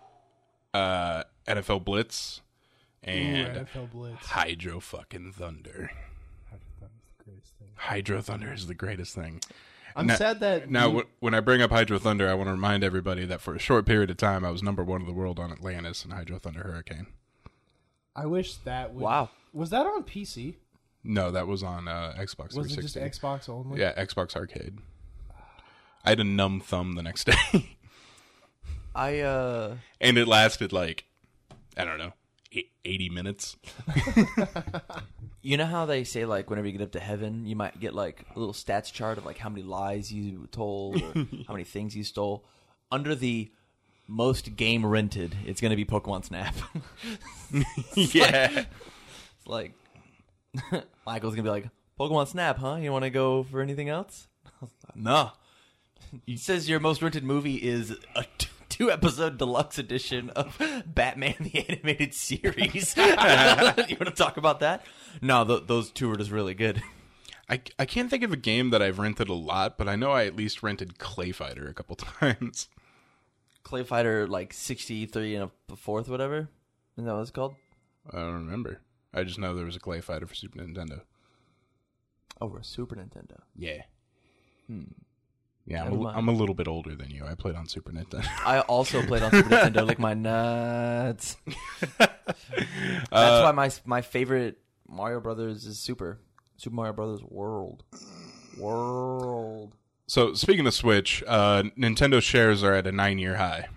uh, 0.75 1.23
NFL 1.47 1.83
Blitz, 1.83 2.41
and 3.03 3.57
Ooh, 3.57 3.61
NFL 3.61 3.91
Blitz. 3.91 4.25
Hydro 4.27 4.79
fucking 4.79 5.33
Thunder. 5.33 5.91
That 6.51 6.59
was 6.59 6.61
the 6.79 7.23
greatest 7.23 7.53
thing. 7.59 7.67
Hydro 7.75 8.21
Thunder 8.21 8.53
is 8.53 8.67
the 8.67 8.73
greatest 8.75 9.15
thing. 9.15 9.41
I'm 9.95 10.07
Now- 10.07 10.15
sad 10.15 10.39
that 10.39 10.69
Now, 10.71 10.89
we- 10.89 11.03
when 11.19 11.33
I 11.35 11.39
bring 11.39 11.61
up 11.61 11.69
Hydro 11.71 11.99
Thunder, 11.99 12.27
I 12.29 12.33
want 12.33 12.47
to 12.47 12.51
remind 12.53 12.83
everybody 12.83 13.25
that 13.25 13.41
for 13.41 13.53
a 13.55 13.59
short 13.59 13.85
period 13.85 14.09
of 14.09 14.17
time, 14.17 14.43
I 14.43 14.49
was 14.51 14.63
number 14.63 14.83
one 14.83 15.01
in 15.01 15.07
the 15.07 15.13
world 15.13 15.39
on 15.39 15.51
Atlantis 15.51 16.03
and 16.03 16.13
Hydro 16.13 16.39
Thunder 16.39 16.63
Hurricane. 16.63 17.07
I 18.15 18.25
wish 18.25 18.55
that 18.57 18.93
would. 18.93 19.01
Wow. 19.03 19.29
Was 19.53 19.69
that 19.69 19.85
on 19.85 20.03
PC? 20.03 20.55
No, 21.03 21.29
that 21.31 21.47
was 21.47 21.61
on 21.63 21.87
uh, 21.87 22.15
Xbox 22.17 22.55
Was 22.55 22.71
it 22.71 22.81
just 22.81 22.93
360. 22.93 22.99
Xbox 23.01 23.49
only? 23.49 23.79
Yeah, 23.79 23.93
Xbox 24.03 24.35
Arcade. 24.35 24.79
I 26.05 26.09
had 26.09 26.19
a 26.19 26.23
numb 26.23 26.59
thumb 26.59 26.93
the 26.93 27.03
next 27.03 27.25
day. 27.51 27.75
I, 28.95 29.19
uh, 29.19 29.75
and 29.99 30.17
it 30.17 30.27
lasted 30.27 30.71
like 30.73 31.05
I 31.77 31.85
don't 31.85 31.97
know, 31.97 32.13
e- 32.53 32.69
eighty 32.85 33.09
minutes. 33.09 33.57
you 35.41 35.57
know 35.57 35.65
how 35.65 35.85
they 35.85 36.03
say, 36.03 36.25
like, 36.25 36.49
whenever 36.49 36.67
you 36.67 36.73
get 36.73 36.81
up 36.83 36.91
to 36.93 36.99
heaven, 36.99 37.45
you 37.45 37.55
might 37.55 37.79
get, 37.79 37.93
like, 37.93 38.25
a 38.35 38.39
little 38.39 38.53
stats 38.53 38.91
chart 38.91 39.17
of, 39.17 39.25
like, 39.25 39.37
how 39.37 39.49
many 39.49 39.63
lies 39.63 40.11
you 40.11 40.47
told 40.51 41.01
or 41.01 41.13
how 41.47 41.53
many 41.53 41.63
things 41.65 41.95
you 41.95 42.03
stole? 42.03 42.45
Under 42.91 43.13
the 43.15 43.51
most 44.07 44.55
game 44.55 44.85
rented, 44.85 45.35
it's 45.45 45.59
going 45.61 45.71
to 45.71 45.75
be 45.75 45.85
Pokemon 45.85 46.25
Snap. 46.25 46.55
yeah, 47.95 48.65
It's 49.37 49.47
like 49.47 49.73
Michael's 51.05 51.33
gonna 51.35 51.43
be 51.43 51.49
like, 51.49 51.69
Pokemon 51.99 52.27
Snap, 52.27 52.57
huh? 52.57 52.75
You 52.75 52.91
want 52.91 53.03
to 53.03 53.09
go 53.09 53.43
for 53.43 53.61
anything 53.61 53.89
else? 53.89 54.27
no. 54.95 55.31
He 56.27 56.37
says 56.37 56.69
your 56.69 56.79
most 56.79 57.01
rented 57.01 57.23
movie 57.23 57.55
is 57.55 57.91
a 58.15 58.25
t- 58.37 58.47
two 58.73 58.89
episode 58.91 59.37
deluxe 59.37 59.77
edition 59.77 60.31
of 60.31 60.57
Batman 60.87 61.35
the 61.39 61.69
Animated 61.69 62.11
Series. 62.11 62.97
you 62.97 63.03
want 63.05 64.05
to 64.07 64.11
talk 64.15 64.37
about 64.37 64.61
that? 64.61 64.83
No, 65.21 65.45
th- 65.45 65.67
those 65.67 65.91
two 65.91 66.09
are 66.09 66.15
just 66.17 66.31
really 66.31 66.55
good. 66.55 66.81
I 67.47 67.61
I 67.77 67.85
can't 67.85 68.09
think 68.09 68.23
of 68.23 68.33
a 68.33 68.37
game 68.37 68.71
that 68.71 68.81
I've 68.81 68.97
rented 68.97 69.29
a 69.29 69.33
lot, 69.33 69.77
but 69.77 69.87
I 69.87 69.95
know 69.95 70.11
I 70.11 70.25
at 70.25 70.35
least 70.35 70.63
rented 70.63 70.97
Clay 70.97 71.31
Fighter 71.31 71.67
a 71.67 71.73
couple 71.73 71.95
times. 72.19 72.67
Clay 73.61 73.83
Fighter 73.83 74.27
like 74.27 74.53
sixty 74.53 75.05
three 75.05 75.35
and 75.35 75.51
a 75.69 75.75
fourth, 75.75 76.09
whatever. 76.09 76.49
Isn't 76.97 77.05
that 77.05 77.13
what 77.13 77.21
it's 77.21 77.29
called? 77.29 77.53
I 78.11 78.17
don't 78.17 78.33
remember. 78.33 78.79
I 79.13 79.23
just 79.23 79.37
know 79.37 79.53
there 79.53 79.65
was 79.65 79.75
a 79.75 79.79
Clay 79.79 80.01
Fighter 80.01 80.25
for 80.25 80.33
Super 80.33 80.57
Nintendo. 80.57 81.01
Oh, 82.41 82.47
Over 82.47 82.57
a 82.57 82.63
Super 82.63 82.95
Nintendo. 82.95 83.41
Yeah, 83.55 83.83
hmm. 84.65 84.85
Yeah, 85.65 85.79
I'm 85.83 85.91
Never 85.91 85.95
a, 85.95 86.03
mind. 86.03 86.17
I'm 86.17 86.27
a 86.27 86.31
little 86.33 86.55
bit 86.55 86.67
older 86.67 86.93
than 86.95 87.09
you. 87.09 87.25
I 87.25 87.35
played 87.35 87.55
on 87.55 87.67
Super 87.67 87.91
Nintendo. 87.91 88.25
I 88.45 88.59
also 88.61 89.01
played 89.05 89.23
on 89.23 89.31
Super 89.31 89.49
Nintendo, 89.55 89.87
like 89.87 89.99
my 89.99 90.13
nuts. 90.13 91.37
That's 91.97 93.09
why 93.11 93.51
my 93.53 93.71
my 93.85 94.01
favorite 94.01 94.57
Mario 94.87 95.19
Brothers 95.19 95.65
is 95.65 95.79
Super 95.79 96.19
Super 96.57 96.75
Mario 96.75 96.93
Brothers 96.93 97.21
World. 97.23 97.83
World. 98.57 99.75
so 100.05 100.33
speaking 100.33 100.67
of 100.67 100.73
Switch, 100.73 101.23
uh, 101.27 101.63
Nintendo 101.77 102.21
shares 102.21 102.63
are 102.63 102.73
at 102.73 102.85
a 102.85 102.91
nine 102.91 103.17
year 103.17 103.37
high, 103.37 103.67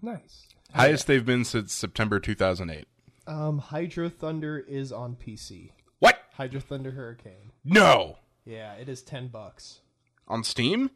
Nice. 0.00 0.46
highest 0.74 1.06
they've 1.06 1.26
been 1.26 1.44
since 1.44 1.72
September 1.74 2.18
2008. 2.20 2.86
Um, 3.26 3.58
Hydro 3.58 4.08
Thunder 4.08 4.58
is 4.58 4.92
on 4.92 5.14
PC. 5.16 5.72
What? 5.98 6.18
Hydro 6.32 6.60
Thunder 6.60 6.92
Hurricane. 6.92 7.52
No, 7.64 8.16
Yeah, 8.46 8.72
it 8.74 8.88
is 8.88 9.02
ten 9.02 9.28
bucks. 9.28 9.80
On 10.30 10.44
Steam. 10.44 10.90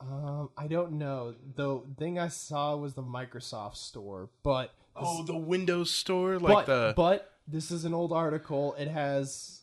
Um, 0.00 0.50
I 0.56 0.66
don't 0.66 0.92
know. 0.92 1.34
The 1.56 1.80
thing 1.98 2.18
I 2.18 2.28
saw 2.28 2.76
was 2.76 2.94
the 2.94 3.02
Microsoft 3.02 3.76
store, 3.76 4.28
but 4.42 4.72
Oh, 4.96 5.24
the 5.24 5.36
Windows 5.36 5.90
Store, 5.90 6.38
like 6.38 6.54
but, 6.54 6.66
the 6.66 6.94
but 6.96 7.32
this 7.48 7.70
is 7.72 7.84
an 7.84 7.92
old 7.92 8.12
article. 8.12 8.74
It 8.78 8.86
has 8.88 9.62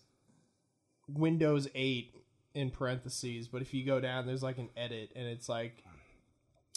Windows 1.07 1.67
8 1.73 2.13
in 2.53 2.69
parentheses, 2.69 3.47
but 3.47 3.61
if 3.61 3.73
you 3.73 3.85
go 3.85 4.01
down, 4.01 4.25
there's 4.27 4.43
like 4.43 4.57
an 4.57 4.67
edit, 4.75 5.11
and 5.15 5.25
it's 5.27 5.47
like 5.47 5.83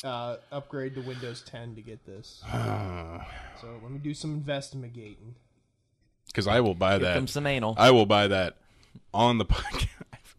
uh, 0.04 0.36
upgrade 0.52 0.94
to 0.94 1.00
Windows 1.00 1.42
10 1.46 1.74
to 1.74 1.80
get 1.82 2.04
this. 2.06 2.42
so 2.52 3.80
let 3.82 3.90
me 3.90 3.98
do 3.98 4.14
some 4.14 4.34
investigating. 4.34 5.34
because 6.28 6.46
I 6.46 6.60
will 6.60 6.74
buy 6.74 6.90
Here 6.92 6.98
that. 7.00 7.14
comes 7.14 7.32
some 7.32 7.46
anal. 7.48 7.74
I 7.76 7.90
will 7.90 8.06
buy 8.06 8.28
that 8.28 8.56
on 9.12 9.38
the 9.38 9.44
podcast. 9.46 9.88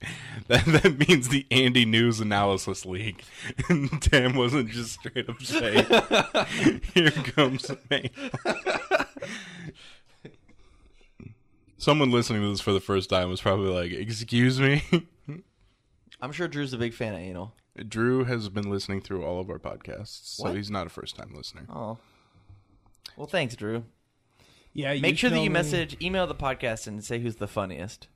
that 0.47 0.65
that 0.65 1.07
means 1.07 1.29
the 1.29 1.45
Andy 1.49 1.85
News 1.85 2.19
Analysis 2.19 2.85
League. 2.85 3.23
And 3.69 3.89
Tam 4.01 4.35
wasn't 4.35 4.69
just 4.69 4.93
straight 4.99 5.27
up 5.29 5.41
saying, 5.41 5.85
"Here 6.93 7.11
comes 7.11 7.71
me." 7.89 8.11
Someone 11.77 12.11
listening 12.11 12.41
to 12.41 12.49
this 12.49 12.61
for 12.61 12.71
the 12.73 12.79
first 12.79 13.09
time 13.09 13.29
was 13.29 13.41
probably 13.41 13.69
like, 13.69 13.91
"Excuse 13.91 14.59
me." 14.59 14.83
I'm 16.21 16.31
sure 16.31 16.47
Drew's 16.47 16.73
a 16.73 16.77
big 16.77 16.93
fan 16.93 17.13
of 17.13 17.19
anal. 17.19 17.53
Drew 17.87 18.23
has 18.23 18.47
been 18.49 18.69
listening 18.69 19.01
through 19.01 19.25
all 19.25 19.39
of 19.41 19.49
our 19.49 19.59
podcasts, 19.59 20.35
so 20.37 20.43
What? 20.45 20.55
he's 20.55 20.71
not 20.71 20.87
a 20.87 20.89
first 20.89 21.15
time 21.17 21.33
listener. 21.35 21.65
Oh. 21.69 21.97
Well, 23.17 23.27
thanks, 23.27 23.55
Drew. 23.55 23.83
Yeah, 24.73 24.93
you 24.93 25.01
Make 25.01 25.17
sure 25.17 25.29
that 25.29 25.35
tell 25.35 25.43
you 25.43 25.49
me- 25.49 25.53
message, 25.53 25.97
email 26.01 26.25
the 26.27 26.35
podcast, 26.35 26.87
and 26.87 27.03
say 27.03 27.19
who's 27.19 27.35
the 27.35 27.47
funniest. 27.47 28.07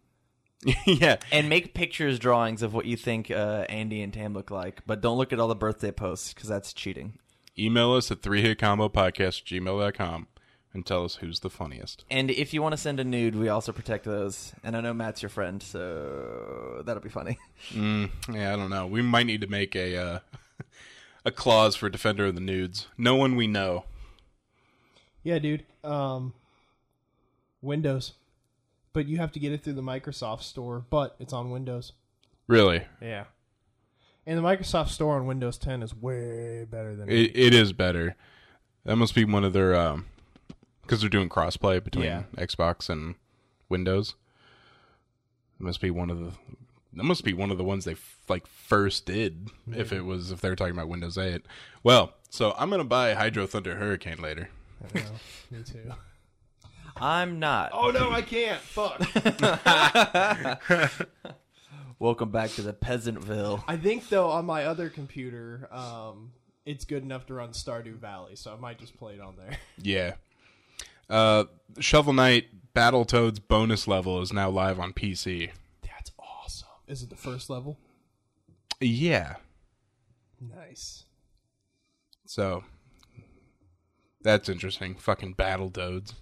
yeah, 0.85 1.17
And 1.31 1.47
make 1.49 1.73
pictures, 1.73 2.19
drawings 2.19 2.61
of 2.61 2.73
what 2.73 2.85
you 2.85 2.97
think 2.97 3.31
uh, 3.31 3.65
Andy 3.69 4.01
and 4.01 4.13
Tam 4.13 4.33
look 4.33 4.51
like, 4.51 4.81
but 4.85 4.99
don't 5.01 5.17
look 5.17 5.31
at 5.31 5.39
all 5.39 5.47
the 5.47 5.55
birthday 5.55 5.91
posts 5.91 6.33
because 6.33 6.49
that's 6.49 6.73
cheating. 6.73 7.17
email 7.57 7.93
us 7.93 8.11
at 8.11 8.21
three 8.21 8.41
hit 8.41 8.59
combo 8.59 8.89
podcast 8.89 9.43
gmail.com 9.45 10.27
and 10.73 10.85
tell 10.85 11.03
us 11.05 11.15
who's 11.15 11.39
the 11.39 11.49
funniest. 11.49 12.03
And 12.11 12.29
if 12.29 12.53
you 12.53 12.61
want 12.61 12.73
to 12.73 12.77
send 12.77 12.99
a 12.99 13.03
nude, 13.03 13.35
we 13.35 13.47
also 13.49 13.71
protect 13.71 14.03
those. 14.05 14.53
And 14.63 14.75
I 14.77 14.81
know 14.81 14.93
Matt's 14.93 15.21
your 15.21 15.29
friend, 15.29 15.63
so 15.63 16.83
that'll 16.85 17.01
be 17.03 17.09
funny. 17.09 17.37
Mm, 17.73 18.09
yeah, 18.33 18.53
I 18.53 18.55
don't 18.55 18.69
know. 18.69 18.87
We 18.87 19.01
might 19.01 19.25
need 19.25 19.41
to 19.41 19.47
make 19.47 19.75
a 19.75 19.97
uh, 19.97 20.19
a 21.25 21.31
clause 21.31 21.75
for 21.75 21.89
defender 21.89 22.27
of 22.27 22.35
the 22.35 22.41
nudes. 22.41 22.87
No 22.97 23.15
one 23.15 23.35
we 23.35 23.47
know. 23.47 23.83
Yeah, 25.23 25.39
dude. 25.39 25.65
Um, 25.83 26.33
Windows, 27.61 28.13
but 28.93 29.07
you 29.07 29.17
have 29.17 29.31
to 29.33 29.39
get 29.39 29.51
it 29.51 29.63
through 29.63 29.73
the 29.73 29.81
Microsoft 29.81 30.43
store. 30.43 30.85
But 30.89 31.15
it's 31.19 31.33
on 31.33 31.49
Windows. 31.51 31.93
Really, 32.47 32.83
Yeah. 33.01 33.25
And 34.25 34.37
the 34.37 34.43
Microsoft 34.43 34.89
Store 34.89 35.15
on 35.15 35.25
Windows 35.25 35.57
10 35.57 35.81
is 35.81 35.95
way 35.95 36.63
better 36.69 36.95
than 36.95 37.09
it, 37.09 37.31
it 37.35 37.53
is 37.53 37.73
better. 37.73 38.15
That 38.85 38.95
must 38.97 39.15
be 39.15 39.25
one 39.25 39.43
of 39.43 39.53
their 39.53 39.75
um 39.75 40.05
because 40.81 41.01
they're 41.01 41.09
doing 41.09 41.29
crossplay 41.29 41.83
between 41.83 42.05
Yeah. 42.05 42.23
Xbox 42.37 42.89
and 42.89 43.15
Windows. 43.69 44.15
It 45.59 45.63
must 45.63 45.81
be 45.81 45.91
one 45.91 46.09
of 46.09 46.19
the. 46.19 46.31
That 46.93 47.03
must 47.03 47.23
be 47.23 47.33
one 47.33 47.51
of 47.51 47.57
the 47.57 47.63
ones 47.63 47.85
they 47.85 47.91
f- 47.93 48.17
like 48.27 48.47
first 48.47 49.05
did. 49.05 49.49
If 49.71 49.91
it 49.93 50.01
was 50.01 50.31
if 50.31 50.41
they 50.41 50.49
were 50.49 50.55
talking 50.55 50.73
about 50.73 50.87
Windows 50.89 51.17
8. 51.17 51.41
Well, 51.83 52.13
so 52.29 52.53
I'm 52.57 52.69
gonna 52.69 52.83
buy 52.83 53.13
Hydro 53.13 53.45
Thunder 53.47 53.75
Hurricane 53.75 54.21
later. 54.21 54.49
I 54.95 54.99
know. 54.99 55.05
Me 55.51 55.63
too. 55.63 55.91
I'm 57.01 57.39
not. 57.39 57.71
Oh 57.73 57.91
no, 57.91 58.11
I 58.11 58.21
can't. 58.21 58.59
Fuck. 58.61 58.99
Welcome 61.99 62.31
back 62.31 62.51
to 62.51 62.61
the 62.61 62.73
Peasantville. 62.73 63.63
I 63.67 63.77
think 63.77 64.09
though 64.09 64.29
on 64.29 64.45
my 64.45 64.65
other 64.65 64.89
computer, 64.89 65.67
um, 65.71 66.31
it's 66.65 66.85
good 66.85 67.03
enough 67.03 67.25
to 67.27 67.33
run 67.33 67.49
Stardew 67.49 67.97
Valley, 67.97 68.35
so 68.35 68.53
I 68.53 68.57
might 68.57 68.79
just 68.79 68.97
play 68.97 69.15
it 69.15 69.21
on 69.21 69.35
there. 69.37 69.57
Yeah. 69.81 70.13
Uh, 71.09 71.45
Shovel 71.79 72.13
Knight 72.13 72.45
Battletoads 72.75 73.39
bonus 73.45 73.87
level 73.87 74.21
is 74.21 74.31
now 74.31 74.49
live 74.49 74.79
on 74.79 74.93
PC. 74.93 75.51
That's 75.81 76.11
awesome. 76.19 76.67
Is 76.87 77.03
it 77.03 77.09
the 77.09 77.15
first 77.15 77.49
level? 77.49 77.77
Yeah. 78.79 79.35
Nice. 80.39 81.05
So 82.25 82.63
that's 84.21 84.47
interesting. 84.47 84.95
Fucking 84.95 85.35
Battletoads. 85.35 86.13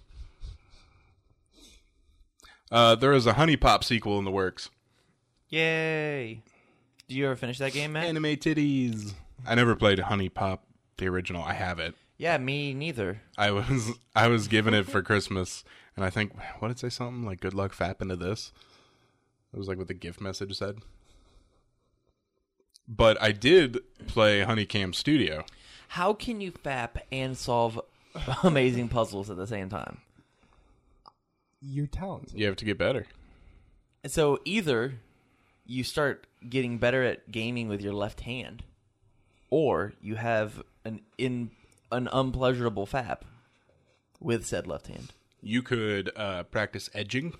Uh, 2.70 2.94
there 2.94 3.12
is 3.12 3.26
a 3.26 3.32
HuniePop 3.34 3.82
sequel 3.84 4.18
in 4.18 4.24
the 4.24 4.30
works. 4.30 4.70
Yay! 5.48 6.42
Do 7.08 7.14
you 7.14 7.24
ever 7.26 7.36
finish 7.36 7.58
that 7.58 7.72
game, 7.72 7.92
Matt? 7.92 8.04
Anime 8.04 8.24
titties. 8.36 9.14
I 9.46 9.54
never 9.54 9.74
played 9.74 9.98
HuniePop, 9.98 10.58
the 10.98 11.08
original. 11.08 11.42
I 11.42 11.54
have 11.54 11.78
it. 11.78 11.94
yeah, 12.18 12.36
me 12.36 12.74
neither. 12.74 13.22
I 13.38 13.50
was 13.52 13.92
I 14.14 14.28
was 14.28 14.48
given 14.48 14.74
it 14.74 14.86
for 14.86 15.00
Christmas, 15.02 15.64
and 15.96 16.04
I 16.04 16.10
think 16.10 16.32
what 16.58 16.68
did 16.68 16.76
it 16.76 16.80
say 16.80 16.88
something 16.90 17.24
like 17.24 17.40
"Good 17.40 17.54
luck 17.54 17.74
fap 17.74 18.02
into 18.02 18.16
this." 18.16 18.52
It 19.54 19.58
was 19.58 19.68
like 19.68 19.78
what 19.78 19.88
the 19.88 19.94
gift 19.94 20.20
message 20.20 20.54
said. 20.58 20.80
But 22.86 23.20
I 23.22 23.32
did 23.32 23.78
play 24.06 24.42
HunieCam 24.42 24.94
Studio. 24.94 25.44
How 25.88 26.12
can 26.12 26.40
you 26.42 26.52
fap 26.52 26.98
and 27.10 27.36
solve 27.36 27.80
amazing 28.42 28.88
puzzles 28.88 29.30
at 29.30 29.36
the 29.38 29.46
same 29.46 29.70
time? 29.70 30.00
You're 31.60 31.86
talented. 31.86 32.38
You 32.38 32.46
have 32.46 32.56
to 32.56 32.64
get 32.64 32.78
better. 32.78 33.06
So 34.06 34.38
either 34.44 34.94
you 35.66 35.84
start 35.84 36.26
getting 36.48 36.78
better 36.78 37.02
at 37.02 37.30
gaming 37.30 37.68
with 37.68 37.80
your 37.80 37.92
left 37.92 38.22
hand, 38.22 38.64
or 39.50 39.92
you 40.00 40.16
have 40.16 40.62
an 40.84 41.00
in 41.16 41.50
an 41.90 42.08
unpleasurable 42.12 42.86
fap 42.86 43.20
with 44.20 44.46
said 44.46 44.66
left 44.66 44.86
hand. 44.86 45.12
You 45.40 45.62
could 45.62 46.10
uh, 46.16 46.44
practice 46.44 46.88
edging, 46.94 47.34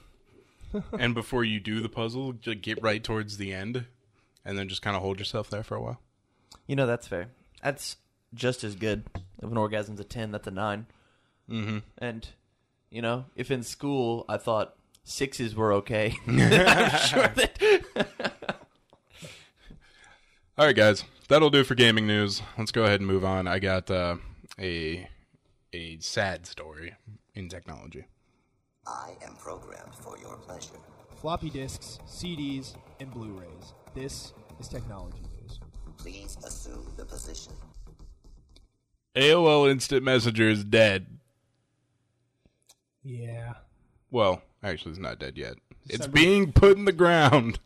and 0.99 1.15
before 1.15 1.45
you 1.45 1.61
do 1.61 1.81
the 1.81 1.89
puzzle, 1.89 2.33
just 2.33 2.61
get 2.61 2.83
right 2.83 3.03
towards 3.03 3.37
the 3.37 3.53
end, 3.53 3.87
and 4.45 4.59
then 4.59 4.69
just 4.69 4.83
kind 4.83 4.97
of 4.97 5.03
hold 5.03 5.19
yourself 5.19 5.49
there 5.51 5.63
for 5.63 5.77
a 5.77 5.83
while. 5.83 6.01
You 6.67 6.77
know 6.77 6.87
that's 6.87 7.09
fair. 7.09 7.29
That's 7.63 7.97
just 8.35 8.63
as 8.63 8.75
good. 8.75 9.05
If 9.43 9.51
an 9.51 9.57
orgasm's 9.57 10.01
a 10.01 10.05
ten, 10.05 10.33
that's 10.33 10.47
a 10.47 10.53
9 10.53 10.87
Mm-hmm. 11.51 11.79
And 11.97 12.29
you 12.91 13.03
know, 13.03 13.27
if 13.37 13.51
in 13.51 13.63
school 13.63 14.25
I 14.29 14.37
thought 14.37 14.75
sixes 15.05 15.55
were 15.55 15.73
okay, 15.75 16.15
I'm 16.27 16.91
sure 16.99 17.29
that 17.29 17.85
All 20.59 20.67
right, 20.67 20.75
guys, 20.75 21.05
that'll 21.29 21.51
do 21.51 21.63
for 21.63 21.77
gaming 21.77 22.07
news. 22.07 22.43
Let's 22.57 22.73
go 22.73 22.83
ahead 22.83 23.01
and 23.01 23.07
move 23.07 23.25
on. 23.25 23.47
I 23.47 23.61
got 23.61 23.91
uh, 23.91 24.17
a 24.59 25.09
a 25.73 25.99
sad 26.01 26.47
story 26.47 26.95
in 27.35 27.49
technology. 27.49 28.07
I 28.87 29.13
am 29.25 29.37
programmed 29.37 29.95
for 29.95 30.19
your 30.19 30.37
pleasure. 30.39 30.81
Floppy 31.21 31.51
disks, 31.51 31.99
CDs, 32.09 32.75
and 33.01 33.11
Blu-rays. 33.13 33.75
This 33.95 34.33
is 34.59 34.69
technology 34.69 35.23
news. 35.41 35.61
Please 35.97 36.39
assume 36.45 36.93
the 36.97 37.05
position. 37.05 37.53
AOL 39.15 39.71
Instant 39.71 40.03
Messenger 40.03 40.49
is 40.49 40.65
dead. 40.65 41.18
Yeah. 43.05 43.55
Well, 44.11 44.43
actually, 44.63 44.93
it's 44.93 45.01
not 45.01 45.19
dead 45.19 45.37
yet. 45.39 45.55
It's 45.87 45.99
December- 45.99 46.15
being 46.15 46.53
put 46.53 46.77
in 46.77 46.85
the 46.85 46.93
ground. 46.93 47.59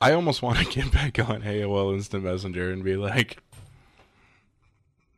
I 0.00 0.12
almost 0.12 0.42
want 0.42 0.58
to 0.58 0.64
get 0.82 0.92
back 0.92 1.18
on 1.18 1.42
AOL 1.42 1.94
Instant 1.94 2.24
Messenger 2.24 2.70
and 2.72 2.82
be 2.82 2.96
like, 2.96 3.38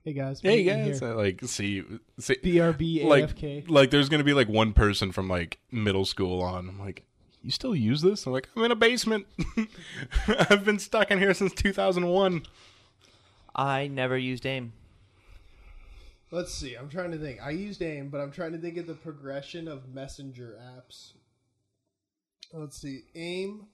Hey 0.04 0.12
guys. 0.12 0.40
"Hey 0.42 0.64
guys," 0.64 1.00
here. 1.00 1.08
I, 1.08 1.12
like 1.14 1.40
see, 1.44 1.82
see 2.18 2.34
BRB 2.34 3.04
like 3.06 3.34
AFK. 3.34 3.70
like 3.70 3.90
there's 3.90 4.10
gonna 4.10 4.22
be 4.22 4.34
like 4.34 4.48
one 4.50 4.74
person 4.74 5.12
from 5.12 5.28
like 5.28 5.58
middle 5.72 6.04
school 6.04 6.42
on. 6.42 6.68
I'm 6.68 6.78
like, 6.78 7.04
you 7.42 7.50
still 7.50 7.74
use 7.74 8.02
this? 8.02 8.26
I'm 8.26 8.34
like, 8.34 8.46
I'm 8.54 8.64
in 8.64 8.70
a 8.70 8.76
basement. 8.76 9.26
I've 10.28 10.62
been 10.62 10.78
stuck 10.78 11.10
in 11.10 11.18
here 11.18 11.32
since 11.32 11.54
2001. 11.54 12.42
I 13.56 13.86
never 13.86 14.18
used 14.18 14.44
AIM. 14.44 14.74
Let's 16.34 16.52
see. 16.52 16.74
I'm 16.74 16.88
trying 16.88 17.12
to 17.12 17.18
think. 17.18 17.40
I 17.42 17.50
used 17.50 17.80
AIM, 17.82 18.08
but 18.08 18.20
I'm 18.20 18.32
trying 18.32 18.52
to 18.52 18.58
think 18.58 18.76
of 18.76 18.86
the 18.86 18.94
progression 18.94 19.68
of 19.68 19.94
messenger 19.94 20.58
apps. 20.60 21.12
Let's 22.52 22.80
see. 22.80 23.02
AIM 23.14 23.66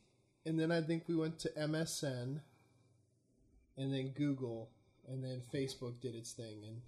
and 0.46 0.58
then 0.58 0.72
I 0.72 0.80
think 0.80 1.04
we 1.06 1.16
went 1.16 1.38
to 1.40 1.50
MSN, 1.50 2.40
and 3.76 3.94
then 3.94 4.08
Google, 4.16 4.70
and 5.08 5.22
then 5.22 5.42
Facebook 5.52 6.00
did 6.00 6.14
its 6.14 6.32
thing, 6.32 6.62
and 6.66 6.80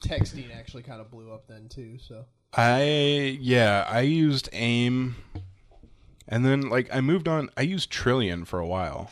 texting 0.00 0.54
actually 0.54 0.82
kind 0.82 1.00
of 1.00 1.10
blew 1.10 1.32
up 1.32 1.46
then 1.46 1.68
too. 1.68 1.98
So 1.98 2.24
I 2.54 3.38
yeah, 3.40 3.86
I 3.88 4.00
used 4.00 4.48
AIM, 4.52 5.16
and 6.28 6.44
then 6.44 6.62
like 6.62 6.88
I 6.92 7.00
moved 7.00 7.28
on. 7.28 7.50
I 7.56 7.62
used 7.62 7.92
Trillian 7.92 8.46
for 8.46 8.58
a 8.58 8.66
while 8.66 9.10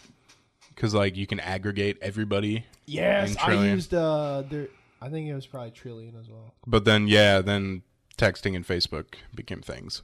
because 0.75 0.95
like 0.95 1.17
you 1.17 1.27
can 1.27 1.41
aggregate 1.41 1.99
everybody. 2.03 2.67
yes, 2.87 3.31
And 3.31 3.39
I 3.39 3.65
used 3.67 3.95
uh, 3.95 4.43
there. 4.49 4.69
I 5.01 5.09
think 5.09 5.29
it 5.29 5.35
was 5.35 5.47
probably 5.47 5.71
Trillian 5.71 6.19
as 6.21 6.29
well. 6.29 6.55
But 6.67 6.85
then 6.85 7.07
yeah, 7.09 7.41
then 7.41 7.83
texting 8.17 8.57
and 8.57 8.67
Facebook 8.67 9.15
became 9.35 9.61
things. 9.63 10.03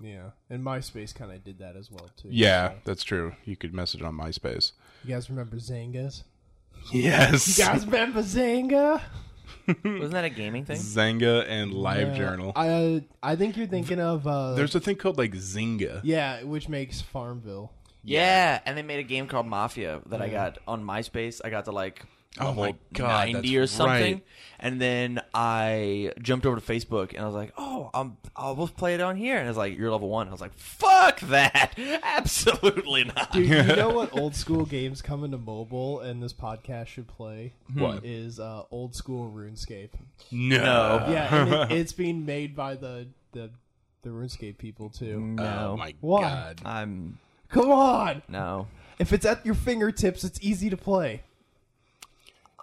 Yeah, 0.00 0.30
and 0.50 0.64
MySpace 0.64 1.14
kind 1.14 1.30
of 1.32 1.44
did 1.44 1.58
that 1.60 1.76
as 1.76 1.90
well 1.90 2.08
too. 2.16 2.28
Yeah, 2.30 2.70
So- 2.70 2.74
that's 2.84 3.04
true. 3.04 3.34
You 3.44 3.56
could 3.56 3.72
message 3.72 4.02
on 4.02 4.16
MySpace. 4.16 4.72
you 5.04 5.14
guys 5.14 5.30
remember 5.30 5.56
Xangas? 5.56 6.24
Yes. 6.92 7.58
You 7.58 7.64
guys 7.64 7.84
remember 7.86 8.22
Xanga? 8.22 9.00
Wasn't 9.84 10.10
that 10.12 10.24
a 10.24 10.28
gaming 10.30 10.64
thing? 10.64 10.76
Xanga 10.78 11.44
and 11.48 11.72
Live 11.72 12.08
Yeah, 12.08 12.14
Journal. 12.16 12.52
I 12.56 12.68
uh, 12.68 13.00
I 13.22 13.36
think 13.36 13.56
you're 13.56 13.66
thinking 13.68 14.00
of 14.00 14.26
uh, 14.26 14.54
There's 14.54 14.74
a 14.74 14.80
thing 14.80 14.96
called 14.96 15.18
like 15.18 15.32
Zynga. 15.32 16.00
yeah, 16.02 16.42
which 16.42 16.68
makes 16.68 17.00
Farmville. 17.00 17.72
Yeah, 18.02 18.60
and 18.66 18.76
they 18.76 18.82
made 18.82 18.98
a 18.98 19.04
game 19.04 19.28
called 19.28 19.46
Mafia 19.46 20.00
that 20.06 20.20
I 20.20 20.28
got 20.28 20.58
on 20.66 20.82
MySpace. 20.84 21.40
I 21.44 21.50
got 21.50 21.66
to 21.66 21.72
like 21.72 22.02
Oh 22.40 22.46
level 22.46 22.64
my 22.64 22.74
God, 22.94 23.32
90 23.32 23.56
or 23.58 23.60
that's 23.60 23.72
something, 23.72 24.14
right. 24.14 24.24
and 24.58 24.80
then 24.80 25.20
I 25.34 26.12
jumped 26.22 26.46
over 26.46 26.58
to 26.58 26.62
Facebook 26.62 27.10
and 27.10 27.20
I 27.20 27.26
was 27.26 27.34
like, 27.34 27.52
"Oh, 27.58 27.90
I'm, 27.92 28.16
I'll 28.34 28.56
we'll 28.56 28.68
play 28.68 28.94
it 28.94 29.02
on 29.02 29.16
here." 29.16 29.36
And 29.36 29.46
it's 29.48 29.58
like, 29.58 29.76
"You're 29.76 29.90
level 29.90 30.08
one." 30.08 30.28
I 30.28 30.30
was 30.30 30.40
like, 30.40 30.54
"Fuck 30.54 31.20
that! 31.20 31.74
Absolutely 32.02 33.04
not." 33.04 33.32
Dude, 33.32 33.48
you 33.48 33.76
know 33.76 33.90
what 33.94 34.16
old 34.16 34.34
school 34.34 34.64
games 34.64 35.02
come 35.02 35.24
into 35.24 35.36
mobile 35.36 36.00
and 36.00 36.22
this 36.22 36.32
podcast 36.32 36.86
should 36.86 37.06
play? 37.06 37.52
What? 37.74 38.02
is 38.04 38.40
uh, 38.40 38.62
old 38.70 38.94
school 38.94 39.30
RuneScape? 39.30 39.90
No. 40.30 40.56
No. 40.56 41.06
Yeah, 41.10 41.34
and 41.34 41.52
it, 41.52 41.72
it's 41.78 41.92
being 41.92 42.24
made 42.24 42.56
by 42.56 42.76
the 42.76 43.08
the 43.32 43.50
the 44.02 44.08
RuneScape 44.08 44.56
people 44.56 44.88
too. 44.88 45.20
No, 45.20 45.72
Oh 45.72 45.76
my 45.76 45.94
Why? 46.00 46.22
god. 46.22 46.62
I'm 46.64 47.18
Come 47.50 47.70
on, 47.70 48.22
no. 48.28 48.68
if 48.98 49.12
it's 49.12 49.26
at 49.26 49.44
your 49.44 49.54
fingertips, 49.54 50.24
it's 50.24 50.38
easy 50.40 50.70
to 50.70 50.76
play. 50.78 51.22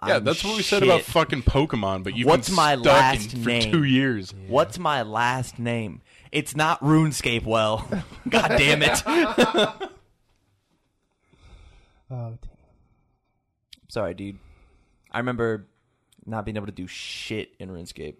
Yeah, 0.06 0.16
I'm 0.16 0.24
that's 0.24 0.42
what 0.42 0.56
we 0.56 0.62
said 0.62 0.82
about 0.82 1.02
fucking 1.02 1.42
Pokemon, 1.42 2.04
but 2.04 2.16
you've 2.16 2.26
What's 2.26 2.48
been 2.48 2.56
my 2.56 2.74
stuck 2.74 2.86
last 2.86 3.34
in, 3.34 3.42
for 3.42 3.48
name? 3.50 3.70
two 3.72 3.82
years. 3.84 4.32
What's 4.48 4.78
my 4.78 5.02
last 5.02 5.58
name? 5.58 6.00
It's 6.32 6.56
not 6.56 6.80
RuneScape. 6.80 7.44
Well, 7.44 7.86
god 8.28 8.48
damn 8.56 8.82
it. 8.82 9.02
Oh, 12.12 12.36
Sorry, 13.88 14.14
dude. 14.14 14.38
I 15.12 15.18
remember 15.18 15.68
not 16.26 16.44
being 16.44 16.56
able 16.56 16.66
to 16.66 16.72
do 16.72 16.86
shit 16.88 17.50
in 17.60 17.68
RuneScape. 17.70 18.16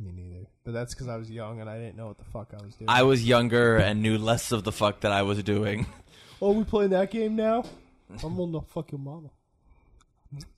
me 0.00 0.10
neither. 0.12 0.46
But 0.64 0.72
that's 0.72 0.94
because 0.94 1.08
I 1.08 1.16
was 1.16 1.30
young 1.30 1.60
and 1.60 1.70
I 1.70 1.78
didn't 1.78 1.96
know 1.96 2.08
what 2.08 2.18
the 2.18 2.24
fuck 2.24 2.52
I 2.58 2.64
was 2.64 2.74
doing. 2.74 2.88
I 2.88 3.02
was 3.04 3.24
younger 3.24 3.76
and 3.76 4.02
knew 4.02 4.18
less 4.18 4.50
of 4.52 4.64
the 4.64 4.72
fuck 4.72 5.00
that 5.00 5.12
I 5.12 5.22
was 5.22 5.42
doing. 5.44 5.86
oh, 6.42 6.52
we 6.52 6.64
playing 6.64 6.90
that 6.90 7.10
game 7.12 7.36
now? 7.36 7.64
I'm 8.22 8.38
on 8.40 8.52
the 8.52 8.60
fucking 8.62 9.02
mama. 9.02 9.30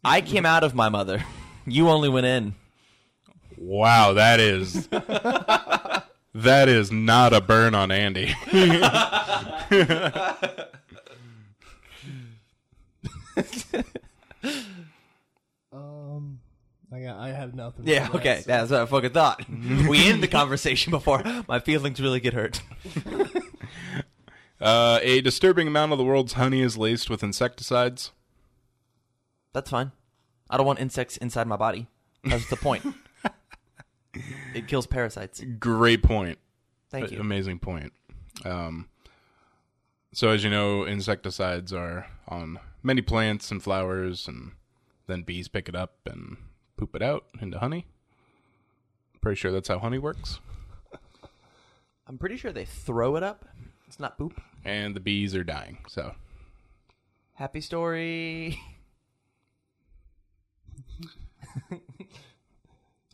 I 0.05 0.21
came 0.21 0.47
out 0.47 0.65
of 0.65 0.75
my 0.75 0.89
mother. 0.89 1.23
You 1.69 1.89
only 1.89 2.09
went 2.09 2.27
in. 2.27 2.55
Wow, 3.59 4.13
that 4.13 4.39
is 4.39 4.87
that 4.87 6.69
is 6.69 6.93
not 6.93 7.33
a 7.33 7.41
burn 7.41 7.75
on 7.75 7.91
Andy. 7.91 8.33
Um, 15.73 16.41
I 16.93 17.01
got, 17.01 17.19
I 17.19 17.29
have 17.29 17.55
nothing. 17.55 17.87
Yeah, 17.87 18.07
for 18.07 18.13
that, 18.13 18.19
okay. 18.21 18.37
so- 18.41 18.47
That's 18.47 18.71
what 18.71 18.81
I 18.83 18.87
fucking 18.87 19.11
thought. 19.11 19.49
we 19.89 20.07
end 20.09 20.23
the 20.23 20.29
conversation 20.29 20.91
before 20.91 21.23
my 21.49 21.61
feelings 21.61 22.01
really 22.01 22.21
get 22.21 22.35
hurt. 22.35 22.61
Uh, 24.61 24.99
a 25.03 25.21
disturbing 25.21 25.69
amount 25.69 25.93
of 25.93 25.99
the 25.99 26.05
world's 26.05 26.35
honey 26.35 26.63
is 26.63 26.79
laced 26.79 27.11
with 27.11 27.23
insecticides. 27.23 28.13
That's 29.57 29.71
fine. 29.71 29.91
I 30.51 30.59
don't 30.59 30.67
want 30.67 30.81
insects 30.81 31.17
inside 31.17 31.47
my 31.47 31.57
body. 31.57 31.87
That's 32.23 32.47
the 32.51 32.57
point. 32.57 32.85
it 34.55 34.69
kills 34.69 34.87
parasites. 34.87 35.43
Great 35.59 36.03
point. 36.03 36.39
Thank 36.91 37.11
you. 37.11 37.19
Amazing 37.19 37.61
point. 37.61 37.95
Um, 38.45 38.91
so, 40.13 40.29
as 40.29 40.45
you 40.45 40.51
know, 40.51 40.85
insecticides 40.85 41.73
are 41.73 42.07
on 42.29 42.59
many 42.83 43.01
plants 43.01 43.51
and 43.51 43.63
flowers, 43.63 44.29
and 44.29 44.53
then 45.07 45.23
bees 45.23 45.49
pick 45.49 45.71
it 45.71 45.75
up 45.75 45.95
and 46.05 46.37
poop 46.77 46.95
it 46.95 47.01
out 47.01 47.25
into 47.41 47.59
honey. 47.59 47.87
Pretty 49.23 49.37
sure 49.37 49.53
that's 49.53 49.69
how 49.69 49.79
honey 49.79 49.99
works. 49.99 50.39
I'm 52.07 52.19
pretty 52.19 52.37
sure 52.37 52.53
they 52.53 52.67
throw 52.67 53.17
it 53.17 53.23
up. 53.23 53.47
It's 53.89 53.99
not 53.99 54.19
poop. 54.19 54.39
And 54.67 54.95
the 54.95 55.01
bees 55.01 55.35
are 55.35 55.45
dying. 55.45 55.79
So, 55.89 56.15
Happy 57.33 57.63
story. 57.63 58.61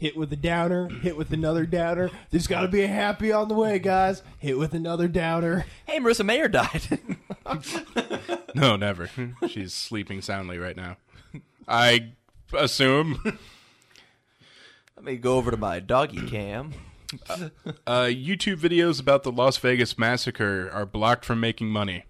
Hit 0.02 0.16
with 0.16 0.32
a 0.32 0.36
downer, 0.36 0.88
hit 0.88 1.16
with 1.16 1.32
another 1.32 1.64
downer. 1.64 2.10
There's 2.30 2.48
got 2.48 2.62
to 2.62 2.68
be 2.68 2.82
a 2.82 2.88
happy 2.88 3.30
on 3.30 3.46
the 3.46 3.54
way, 3.54 3.78
guys. 3.78 4.24
Hit 4.40 4.58
with 4.58 4.74
another 4.74 5.06
downer. 5.06 5.64
Hey, 5.86 6.00
Marissa 6.00 6.24
Mayer 6.24 6.48
died. 6.48 6.98
no, 8.56 8.74
never. 8.74 9.08
She's 9.46 9.72
sleeping 9.72 10.20
soundly 10.20 10.58
right 10.58 10.76
now. 10.76 10.96
I 11.68 12.14
assume. 12.52 13.20
Let 14.96 15.04
me 15.04 15.18
go 15.18 15.36
over 15.36 15.52
to 15.52 15.56
my 15.56 15.78
doggy 15.78 16.26
cam. 16.26 16.72
Uh, 17.30 18.06
YouTube 18.06 18.56
videos 18.56 19.00
about 19.00 19.22
the 19.22 19.30
Las 19.30 19.56
Vegas 19.58 19.96
massacre 19.96 20.68
are 20.72 20.84
blocked 20.84 21.24
from 21.24 21.38
making 21.38 21.68
money. 21.68 22.06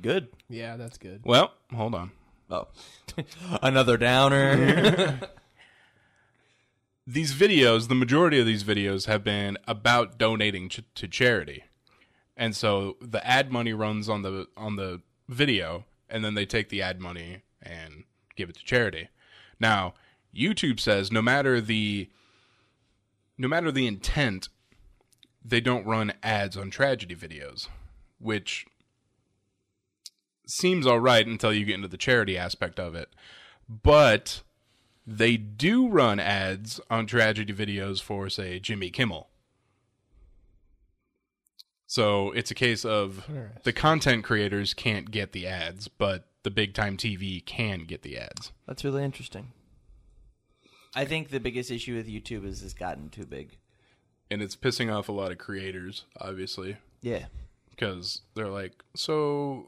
Good. 0.00 0.28
Yeah, 0.48 0.76
that's 0.76 0.96
good. 0.96 1.22
Well, 1.24 1.54
hold 1.74 1.96
on. 1.96 2.12
Oh, 2.50 2.68
another 3.62 3.96
downer. 3.96 5.20
These 7.06 7.34
videos, 7.34 7.88
the 7.88 7.94
majority 7.94 8.40
of 8.40 8.46
these 8.46 8.64
videos 8.64 9.06
have 9.06 9.22
been 9.22 9.58
about 9.68 10.18
donating 10.18 10.68
ch- 10.68 10.82
to 10.96 11.06
charity. 11.06 11.62
And 12.36 12.54
so 12.56 12.96
the 13.00 13.24
ad 13.24 13.52
money 13.52 13.72
runs 13.72 14.08
on 14.08 14.22
the 14.22 14.48
on 14.56 14.74
the 14.74 15.02
video 15.28 15.84
and 16.08 16.24
then 16.24 16.34
they 16.34 16.46
take 16.46 16.68
the 16.68 16.82
ad 16.82 17.00
money 17.00 17.42
and 17.62 18.04
give 18.34 18.48
it 18.48 18.56
to 18.56 18.64
charity. 18.64 19.08
Now, 19.60 19.94
YouTube 20.34 20.80
says 20.80 21.12
no 21.12 21.22
matter 21.22 21.60
the 21.60 22.10
no 23.38 23.48
matter 23.48 23.70
the 23.70 23.86
intent, 23.86 24.48
they 25.44 25.60
don't 25.60 25.86
run 25.86 26.12
ads 26.22 26.56
on 26.56 26.70
tragedy 26.70 27.14
videos, 27.14 27.68
which 28.18 28.66
seems 30.46 30.86
all 30.86 31.00
right 31.00 31.26
until 31.26 31.52
you 31.52 31.64
get 31.64 31.74
into 31.74 31.88
the 31.88 31.96
charity 31.96 32.36
aspect 32.38 32.78
of 32.80 32.94
it. 32.94 33.08
But 33.68 34.42
they 35.06 35.36
do 35.36 35.88
run 35.88 36.18
ads 36.20 36.80
on 36.90 37.06
tragedy 37.06 37.52
videos 37.52 38.00
for, 38.00 38.28
say, 38.28 38.58
Jimmy 38.58 38.90
Kimmel. 38.90 39.28
So 41.86 42.32
it's 42.32 42.50
a 42.50 42.54
case 42.54 42.84
of 42.84 43.26
the 43.62 43.72
content 43.72 44.24
creators 44.24 44.74
can't 44.74 45.10
get 45.10 45.32
the 45.32 45.46
ads, 45.46 45.86
but 45.88 46.26
the 46.42 46.50
big 46.50 46.74
time 46.74 46.96
TV 46.96 47.44
can 47.44 47.80
get 47.84 48.02
the 48.02 48.18
ads. 48.18 48.52
That's 48.66 48.84
really 48.84 49.04
interesting. 49.04 49.52
I 50.94 51.04
think 51.04 51.28
the 51.28 51.40
biggest 51.40 51.70
issue 51.70 51.94
with 51.94 52.08
YouTube 52.08 52.44
is 52.44 52.62
it's 52.62 52.74
gotten 52.74 53.08
too 53.10 53.26
big. 53.26 53.56
And 54.30 54.42
it's 54.42 54.56
pissing 54.56 54.92
off 54.92 55.08
a 55.08 55.12
lot 55.12 55.30
of 55.30 55.38
creators, 55.38 56.04
obviously, 56.20 56.78
Yeah. 57.02 57.26
because 57.70 58.22
they're 58.34 58.48
like, 58.48 58.72
so 58.96 59.66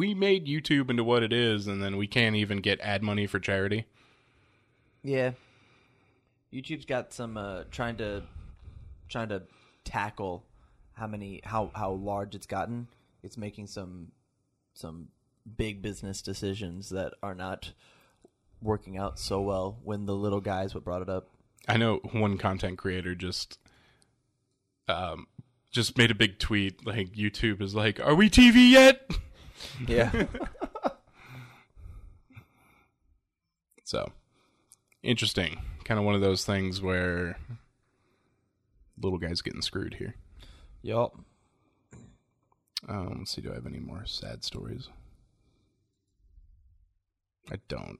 we 0.00 0.14
made 0.14 0.46
YouTube 0.46 0.88
into 0.88 1.04
what 1.04 1.22
it 1.22 1.30
is, 1.30 1.66
and 1.66 1.82
then 1.82 1.98
we 1.98 2.06
can't 2.06 2.34
even 2.34 2.62
get 2.62 2.80
ad 2.80 3.02
money 3.02 3.26
for 3.26 3.38
charity. 3.38 3.84
Yeah. 5.02 5.32
YouTube's 6.50 6.86
got 6.86 7.12
some 7.12 7.36
uh, 7.36 7.64
trying 7.70 7.98
to 7.98 8.22
trying 9.10 9.28
to 9.28 9.42
tackle 9.84 10.42
how 10.94 11.06
many 11.06 11.42
how 11.44 11.70
how 11.74 11.92
large 11.92 12.34
it's 12.34 12.46
gotten. 12.46 12.88
It's 13.22 13.36
making 13.36 13.66
some 13.66 14.12
some 14.72 15.08
big 15.58 15.82
business 15.82 16.22
decisions 16.22 16.88
that 16.88 17.12
are 17.22 17.34
not 17.34 17.72
working 18.62 18.96
out 18.96 19.18
so 19.18 19.42
well 19.42 19.80
when 19.84 20.06
the 20.06 20.14
little 20.14 20.40
guys 20.40 20.74
what 20.74 20.82
brought 20.82 21.02
it 21.02 21.10
up. 21.10 21.28
I 21.68 21.76
know 21.76 21.96
one 22.12 22.38
content 22.38 22.78
creator 22.78 23.14
just 23.14 23.58
um 24.88 25.26
just 25.70 25.98
made 25.98 26.10
a 26.10 26.14
big 26.14 26.38
tweet 26.38 26.86
like 26.86 27.12
YouTube 27.12 27.60
is 27.60 27.74
like, 27.74 28.00
"Are 28.00 28.14
we 28.14 28.30
TV 28.30 28.70
yet?" 28.70 29.10
Yeah. 29.86 30.26
So, 33.84 34.12
interesting. 35.02 35.60
Kind 35.82 35.98
of 35.98 36.06
one 36.06 36.14
of 36.14 36.20
those 36.20 36.44
things 36.44 36.80
where 36.80 37.36
little 39.02 39.18
guy's 39.18 39.42
getting 39.42 39.62
screwed 39.62 39.94
here. 39.94 40.14
yup. 40.82 41.12
Um, 42.88 43.16
let's 43.18 43.32
see. 43.32 43.40
Do 43.40 43.50
I 43.50 43.54
have 43.56 43.66
any 43.66 43.80
more 43.80 44.04
sad 44.06 44.44
stories? 44.44 44.88
I 47.50 47.56
don't. 47.66 47.98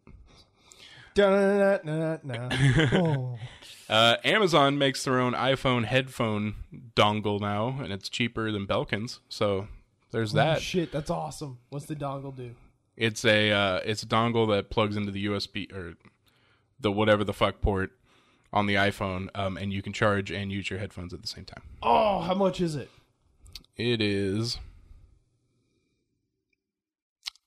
Oh. 2.92 3.36
Uh, 3.88 4.16
Amazon 4.22 4.78
makes 4.78 5.02
their 5.02 5.18
own 5.18 5.32
iPhone 5.32 5.84
headphone 5.84 6.54
dongle 6.94 7.40
now, 7.40 7.80
and 7.82 7.92
it's 7.92 8.08
cheaper 8.08 8.52
than 8.52 8.64
Belkin's. 8.64 9.18
So 9.28 9.66
there's 10.10 10.32
Oh, 10.34 10.36
that. 10.36 10.62
shit, 10.62 10.92
that's 10.92 11.10
awesome. 11.10 11.58
What's 11.70 11.86
the 11.86 11.96
dongle 11.96 12.36
do? 12.36 12.54
It's 12.96 13.24
a 13.24 13.50
uh, 13.50 13.80
it's 13.84 14.02
a 14.02 14.06
dongle 14.06 14.48
that 14.54 14.70
plugs 14.70 14.96
into 14.96 15.10
the 15.10 15.26
USB 15.26 15.72
or 15.74 15.94
the 16.78 16.92
whatever 16.92 17.24
the 17.24 17.32
fuck 17.32 17.60
port 17.60 17.92
on 18.52 18.66
the 18.66 18.74
iPhone, 18.74 19.28
um, 19.34 19.56
and 19.56 19.72
you 19.72 19.80
can 19.80 19.92
charge 19.92 20.30
and 20.30 20.50
use 20.52 20.68
your 20.70 20.78
headphones 20.80 21.14
at 21.14 21.22
the 21.22 21.28
same 21.28 21.44
time. 21.44 21.62
Oh, 21.82 22.20
how 22.20 22.34
much 22.34 22.60
is 22.60 22.74
it? 22.74 22.90
It 23.76 24.02
is 24.02 24.58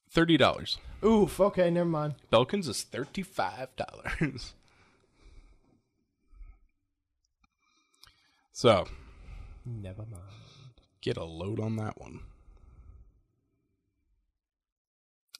thirty 0.09 0.37
dollars. 0.37 0.77
Oof. 1.05 1.39
Okay, 1.39 1.69
never 1.69 1.89
mind. 1.89 2.15
Belkin's 2.31 2.67
is 2.67 2.81
thirty 2.83 3.21
five 3.21 3.67
dollars. 3.75 4.53
so 8.51 8.85
Never 9.65 10.03
mind. 10.03 10.23
get 11.01 11.17
a 11.17 11.23
load 11.23 11.59
on 11.59 11.75
that 11.77 11.99
one. 11.99 12.19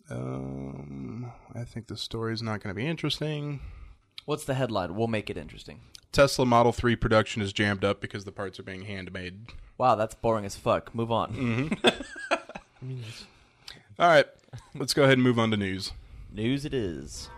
Um, 0.09 1.31
I 1.55 1.63
think 1.63 1.87
the 1.87 1.97
story's 1.97 2.41
not 2.41 2.61
going 2.61 2.73
to 2.73 2.79
be 2.79 2.85
interesting. 2.87 3.61
What's 4.25 4.45
the 4.45 4.53
headline? 4.53 4.95
We'll 4.95 5.07
make 5.07 5.29
it 5.29 5.37
interesting. 5.37 5.81
Tesla 6.11 6.45
Model 6.45 6.71
3 6.71 6.95
production 6.95 7.41
is 7.41 7.51
jammed 7.53 7.83
up 7.83 7.99
because 8.01 8.23
the 8.25 8.31
parts 8.31 8.59
are 8.59 8.63
being 8.63 8.83
handmade. 8.83 9.47
Wow, 9.77 9.95
that's 9.95 10.13
boring 10.15 10.45
as 10.45 10.55
fuck. 10.55 10.93
Move 10.93 11.11
on. 11.11 11.75
I 11.83 11.91
mean, 12.81 12.99
it's- 12.99 13.25
All 13.97 14.07
right, 14.07 14.25
let's 14.75 14.93
go 14.93 15.03
ahead 15.03 15.13
and 15.13 15.23
move 15.23 15.39
on 15.39 15.51
to 15.51 15.57
news. 15.57 15.91
News 16.31 16.65
it 16.65 16.73
is. 16.73 17.29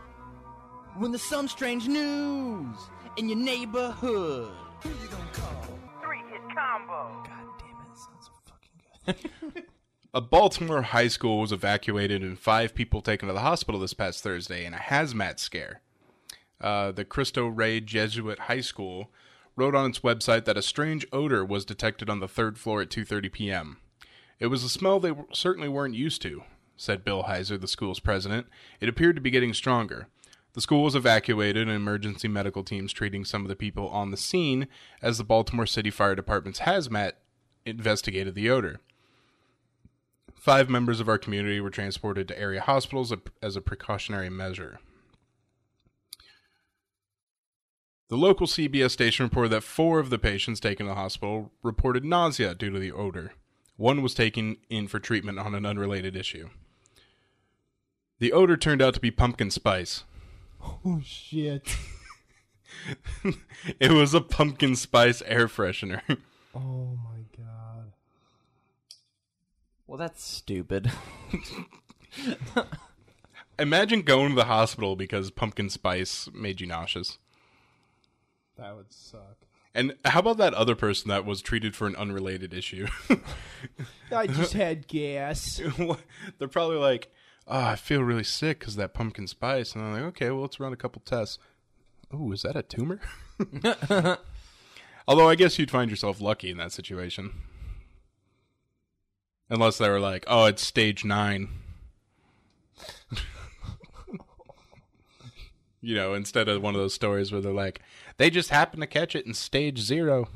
When 0.98 1.12
there's 1.12 1.22
some 1.24 1.48
strange 1.48 1.88
news 1.88 2.76
in 3.18 3.30
your 3.30 3.38
neighborhood. 3.38 4.52
who 4.82 4.90
you 4.90 4.96
gonna 5.10 5.32
call? 5.34 5.80
Three 6.04 6.20
hit 6.30 6.42
combo. 6.56 7.24
God 7.24 7.48
damn 7.60 7.70
it, 7.70 7.92
it 7.92 7.98
sounds 7.98 8.26
so 8.26 8.32
fucking 8.46 9.54
good. 9.54 9.64
A 10.16 10.22
Baltimore 10.22 10.82
high 10.82 11.10
school 11.10 11.42
was 11.42 11.52
evacuated 11.52 12.22
and 12.22 12.40
five 12.40 12.74
people 12.74 13.02
taken 13.02 13.28
to 13.28 13.34
the 13.34 13.42
hospital 13.42 13.82
this 13.82 13.94
past 13.94 14.24
Thursday 14.24 14.64
in 14.64 14.74
a 14.74 14.78
hazmat 14.78 15.40
scare. 15.40 15.82
Uh, 16.62 16.94
the 16.94 17.04
Cristo 17.04 17.48
Rey 17.48 17.82
Jesuit 17.82 18.40
High 18.40 18.62
School 18.62 19.12
wrote 19.58 19.76
on 19.76 19.90
its 19.90 20.00
website 20.00 20.46
that 20.46 20.56
a 20.56 20.62
strange 20.62 21.06
odor 21.12 21.44
was 21.44 21.66
detected 21.66 22.10
on 22.10 22.22
the 22.22 22.30
third 22.30 22.58
floor 22.58 22.82
at 22.82 22.90
2:30 22.90 23.30
p.m. 23.30 23.78
It 24.40 24.48
was 24.48 24.64
a 24.64 24.70
smell 24.70 25.02
they 25.02 25.12
certainly 25.34 25.68
weren't 25.68 25.96
used 25.96 26.22
to, 26.22 26.44
said 26.78 27.04
Bill 27.04 27.24
Heiser, 27.24 27.60
the 27.60 27.68
school's 27.68 28.00
president. 28.00 28.48
It 28.80 28.88
appeared 28.88 29.18
to 29.18 29.22
be 29.22 29.32
getting 29.32 29.54
stronger. 29.54 30.08
The 30.54 30.62
school 30.62 30.84
was 30.84 30.96
evacuated 30.96 31.68
and 31.68 31.76
emergency 31.76 32.30
medical 32.30 32.64
teams 32.64 32.94
treating 32.94 33.26
some 33.26 33.42
of 33.42 33.50
the 33.50 33.56
people 33.58 33.90
on 33.90 34.12
the 34.12 34.18
scene 34.18 34.70
as 35.02 35.18
the 35.18 35.26
Baltimore 35.26 35.66
City 35.66 35.92
Fire 35.92 36.16
Department's 36.16 36.62
hazmat 36.62 37.16
investigated 37.66 38.34
the 38.34 38.50
odor. 38.50 38.80
Five 40.46 40.70
members 40.70 41.00
of 41.00 41.10
our 41.10 41.18
community 41.18 41.60
were 41.60 41.72
transported 41.72 42.28
to 42.28 42.40
area 42.40 42.62
hospitals 42.62 43.12
as 43.42 43.56
a 43.56 43.62
precautionary 43.62 44.30
measure. 44.30 44.78
The 48.10 48.16
local 48.16 48.46
CBS 48.46 48.92
station 48.92 49.26
reported 49.26 49.50
that 49.50 49.64
four 49.64 49.98
of 49.98 50.12
the 50.12 50.20
patients 50.20 50.60
taken 50.60 50.86
to 50.86 50.92
the 50.92 51.00
hospital 51.00 51.52
reported 51.64 52.06
nausea 52.06 52.54
due 52.54 52.70
to 52.70 52.78
the 52.78 52.92
odor. 52.92 53.34
One 53.76 54.04
was 54.04 54.14
taken 54.14 54.58
in 54.70 54.88
for 54.88 55.00
treatment 55.00 55.40
on 55.40 55.56
an 55.56 55.66
unrelated 55.66 56.16
issue. 56.16 56.52
The 58.20 58.32
odor 58.32 58.56
turned 58.56 58.84
out 58.84 58.94
to 58.94 59.00
be 59.00 59.10
pumpkin 59.10 59.50
spice. 59.50 60.04
oh 60.64 61.02
shit. 61.04 61.76
It 63.80 63.92
was 63.94 64.14
a 64.14 64.22
pumpkin 64.22 64.76
spice 64.76 65.24
air 65.26 65.48
freshener. 65.48 66.02
Oh 66.54 67.00
my 67.04 67.16
god. 67.16 67.25
Well, 69.88 69.98
that's 69.98 70.24
stupid. 70.24 70.92
Imagine 73.60 74.02
going 74.02 74.30
to 74.30 74.36
the 74.36 74.46
hospital 74.46 74.96
because 74.96 75.32
pumpkin 75.32 75.70
spice 75.70 76.28
made 76.34 76.60
you 76.60 76.68
nauseous. 76.68 77.20
That 78.58 78.76
would 78.76 78.92
suck. 78.92 79.38
And 79.74 79.96
how 80.06 80.22
about 80.22 80.38
that 80.38 80.54
other 80.54 80.76
person 80.76 81.10
that 81.10 81.26
was 81.26 81.42
treated 81.42 81.76
for 81.76 81.86
an 81.86 81.98
unrelated 81.98 82.54
issue? 82.54 82.88
I 84.12 84.26
just 84.28 84.54
had 84.54 84.88
gas. 84.88 85.62
They're 86.40 86.48
probably 86.48 86.78
like, 86.78 87.12
oh, 87.48 87.60
I 87.60 87.76
feel 87.76 88.02
really 88.02 88.24
sick 88.24 88.60
because 88.60 88.78
that 88.78 88.94
pumpkin 88.94 89.28
spice. 89.28 89.76
And 89.76 89.84
I'm 89.84 89.94
like, 89.94 90.04
okay, 90.04 90.32
well, 90.32 90.42
let's 90.42 90.60
run 90.60 90.74
a 90.74 90.78
couple 90.78 91.02
tests. 91.06 91.38
Oh, 92.12 92.32
is 92.32 92.44
that 92.44 92.56
a 92.56 92.64
tumor? 92.64 93.02
Although 95.08 95.30
I 95.30 95.36
guess 95.36 95.60
you'd 95.60 95.72
find 95.72 95.92
yourself 95.92 96.22
lucky 96.22 96.50
in 96.50 96.58
that 96.58 96.72
situation. 96.72 97.34
Unless 99.50 99.78
they 99.78 99.90
were 99.90 100.00
like, 100.00 100.26
oh, 100.28 100.46
it's 100.46 100.64
stage 100.64 101.06
nine. 101.06 101.50
you 105.82 105.96
know, 105.96 106.14
instead 106.14 106.50
of 106.50 106.62
one 106.62 106.74
of 106.74 106.82
those 106.82 106.94
stories 106.94 107.32
where 107.32 107.42
they're 107.42 107.52
like, 107.54 107.82
they 108.18 108.30
just 108.30 108.50
happened 108.50 108.82
to 108.82 108.88
catch 108.88 109.16
it 109.16 109.26
in 109.26 109.34
stage 109.34 109.80
zero. 109.80 110.30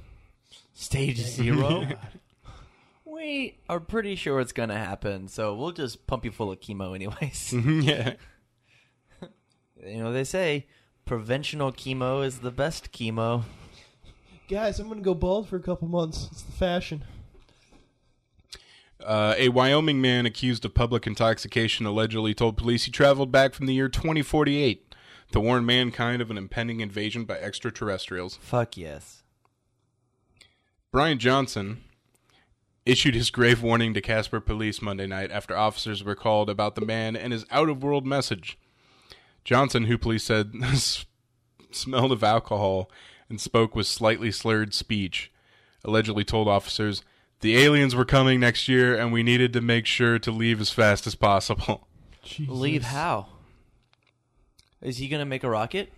Stage 0.74 1.18
zero? 1.18 1.88
we 3.06 3.58
are 3.68 3.80
pretty 3.80 4.16
sure 4.16 4.40
it's 4.40 4.54
going 4.54 4.70
to 4.70 4.78
happen, 4.78 5.28
so 5.28 5.56
we'll 5.56 5.72
just 5.72 6.06
pump 6.06 6.24
you 6.24 6.32
full 6.32 6.52
of 6.52 6.60
chemo 6.60 6.96
anyways. 6.96 7.54
Mm-hmm, 7.60 7.82
yeah. 7.82 8.14
you 9.86 10.04
know, 10.04 10.14
they 10.14 10.24
say 10.24 10.68
preventional 11.06 11.72
chemo 11.72 12.24
is 12.24 12.40
the 12.40 12.52
best 12.52 12.92
chemo. 12.92 13.44
Guys, 14.48 14.80
I'm 14.80 14.88
gonna 14.88 15.02
go 15.02 15.14
bald 15.14 15.48
for 15.48 15.56
a 15.56 15.62
couple 15.62 15.88
months. 15.88 16.28
It's 16.32 16.42
the 16.42 16.52
fashion. 16.52 17.04
Uh, 19.04 19.34
a 19.38 19.50
Wyoming 19.50 20.02
man 20.02 20.26
accused 20.26 20.66
of 20.66 20.74
public 20.74 21.08
intoxication 21.08 21.86
allegedly 21.86 22.34
told 22.34 22.58
police 22.58 22.84
he 22.84 22.92
traveled 22.92 23.32
back 23.32 23.54
from 23.54 23.66
the 23.66 23.74
year 23.74 23.88
2048 23.88 24.94
to 25.32 25.40
warn 25.40 25.66
mankind 25.66 26.22
of 26.22 26.30
an 26.30 26.38
impending 26.38 26.82
invasion 26.82 27.24
by 27.24 27.36
extraterrestrials. 27.36 28.38
Fuck 28.42 28.76
yes. 28.76 29.24
Brian 30.92 31.20
Johnson 31.20 31.84
issued 32.86 33.14
his 33.14 33.30
grave 33.30 33.62
warning 33.62 33.94
to 33.94 34.02
Casper 34.02 34.40
police 34.40 34.82
Monday 34.82 35.06
night 35.06 35.32
after 35.32 35.56
officers 35.56 36.04
were 36.04 36.16
called 36.16 36.50
about 36.50 36.76
the 36.76 36.86
man 36.86 37.16
and 37.16 37.32
his 37.32 37.46
out 37.52 37.70
of 37.70 37.84
world 37.84 38.06
message. 38.06 38.58
Johnson, 39.44 39.86
who 39.86 39.98
police 39.98 40.24
said 40.24 40.54
smelled 41.72 42.12
of 42.12 42.24
alcohol 42.24 42.90
and 43.30 43.40
spoke 43.40 43.76
with 43.76 43.88
slightly 43.88 44.32
slurred 44.32 44.74
speech, 44.74 45.32
allegedly 45.86 46.24
told 46.24 46.48
officers 46.48 47.04
the 47.42 47.58
aliens 47.58 47.96
were 47.96 48.06
coming 48.06 48.40
next 48.40 48.68
year 48.68 48.96
and 48.98 49.12
we 49.14 49.24
needed 49.24 49.54
to 49.54 49.62
make 49.62 49.86
sure 49.86 50.20
to 50.20 50.32
leave 50.32 50.60
as 50.60 50.70
fast 50.70 51.08
as 51.08 51.16
possible. 51.16 51.88
Jesus. 52.24 52.54
Leave 52.54 52.84
how? 52.84 53.28
Is 54.82 54.98
he 54.98 55.08
going 55.08 55.20
to 55.20 55.26
make 55.26 55.44
a 55.44 55.50
rocket? 55.50 55.92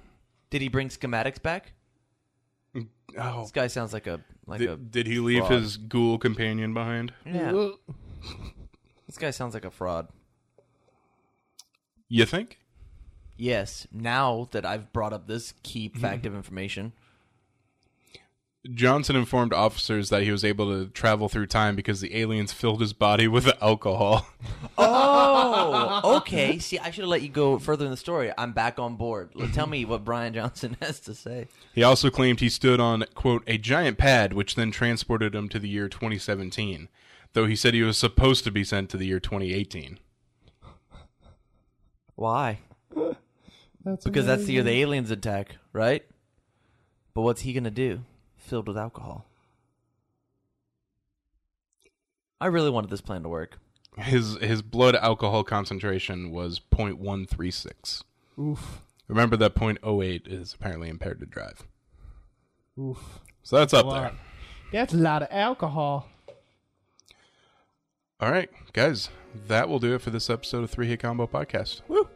Did 0.49 0.62
he 0.62 0.67
bring 0.67 0.89
schematics 0.89 1.41
back? 1.41 1.73
Oh, 3.17 3.41
This 3.41 3.51
guy 3.51 3.67
sounds 3.67 3.91
like 3.91 4.08
a 4.08 4.21
like 4.47 4.62
a 4.62 4.67
did, 4.67 4.91
did 4.91 5.08
he 5.08 5.19
leave 5.19 5.45
fraud. 5.45 5.62
his 5.62 5.77
ghoul 5.77 6.17
companion 6.17 6.73
behind? 6.73 7.13
yeah. 7.25 7.69
This 9.08 9.17
guy 9.17 9.32
sounds 9.32 9.54
like 9.54 9.65
a 9.65 9.71
fraud. 9.71 10.08
You 12.08 12.25
think? 12.25 12.60
Yes. 13.36 13.88
Now 13.91 14.47
that 14.51 14.65
I've 14.65 14.93
brought 14.93 15.12
up 15.12 15.27
this 15.27 15.54
key 15.63 15.89
fact 15.89 16.19
mm-hmm. 16.19 16.27
of 16.27 16.36
information, 16.36 16.93
Johnson 18.76 19.15
informed 19.15 19.54
officers 19.54 20.10
that 20.10 20.21
he 20.21 20.32
was 20.32 20.45
able 20.45 20.67
to 20.67 20.88
travel 20.91 21.28
through 21.28 21.47
time 21.47 21.76
because 21.76 22.00
the 22.00 22.15
aliens 22.15 22.54
filled 22.54 22.80
his 22.80 22.93
body 22.93 23.28
with 23.28 23.52
alcohol. 23.62 24.28
Oh, 24.78 26.17
okay. 26.17 26.60
See, 26.60 26.78
I 26.78 26.91
should 26.91 27.02
have 27.02 27.10
let 27.10 27.24
you 27.24 27.30
go 27.30 27.58
further 27.58 27.86
in 27.86 27.91
the 27.91 27.97
story. 27.97 28.32
I'm 28.38 28.52
back 28.52 28.78
on 28.78 28.97
board. 28.97 29.32
Tell 29.54 29.65
me 29.65 29.84
what 29.84 30.06
Brian 30.06 30.34
Johnson 30.36 30.78
has 30.82 31.00
to 31.02 31.15
say. 31.15 31.47
He 31.74 31.82
also 31.82 32.12
claimed 32.12 32.39
he 32.39 32.50
stood 32.50 32.80
on, 32.80 33.06
quote, 33.15 33.43
a 33.47 33.58
giant 33.58 33.97
pad, 33.97 34.34
which 34.34 34.54
then 34.54 34.70
transported 34.70 35.34
him 35.34 35.49
to 35.49 35.57
the 35.57 35.70
year 35.70 35.89
2017, 35.89 36.88
though 37.34 37.47
he 37.47 37.55
said 37.55 37.74
he 37.74 37.82
was 37.82 37.97
supposed 37.97 38.43
to 38.43 38.51
be 38.51 38.64
sent 38.64 38.91
to 38.91 38.97
the 38.97 39.07
year 39.07 39.20
2018. 39.20 39.97
Why? 42.14 42.59
That's 43.84 44.03
Because 44.03 44.28
that's 44.28 44.45
the 44.45 44.53
year 44.53 44.64
the 44.64 44.80
aliens 44.82 45.09
attack, 45.09 45.55
right? 45.74 46.05
But 47.16 47.22
what's 47.22 47.41
he 47.41 47.53
gonna 47.53 47.72
do? 47.72 48.01
Filled 48.52 48.68
with 48.68 48.78
alcohol. 48.78 49.24
I 52.41 52.47
really 52.47 52.70
wanted 52.70 52.89
this 52.89 52.99
plan 52.99 53.24
to 53.24 53.30
work. 53.30 53.60
His 53.97 54.36
his 54.41 54.62
blood 54.62 54.93
alcohol 54.93 55.45
concentration 55.45 56.32
was 56.32 56.60
0.136. 56.60 58.04
Oof. 58.38 58.82
Remember 59.08 59.38
that 59.38 59.56
0.08 59.56 60.28
is 60.28 60.54
apparently 60.54 60.89
impaired 60.89 61.22
to 61.22 61.26
drive. 61.26 61.66
Oof. 62.78 63.22
So 63.41 63.56
that's 63.56 63.74
up 63.74 63.89
there. 63.89 64.12
That's 64.74 64.93
a 64.93 64.97
lot 64.97 65.24
of 65.24 65.30
alcohol. 65.32 66.10
All 68.20 68.32
right, 68.32 68.49
guys, 68.74 69.08
that 69.47 69.70
will 69.70 69.80
do 69.80 69.95
it 69.95 70.02
for 70.02 70.10
this 70.10 70.30
episode 70.30 70.66
of 70.66 70.70
Three 70.70 70.88
Hit 70.88 70.99
Combo 70.99 71.26
Podcast. 71.26 71.84
Woo! 71.88 72.10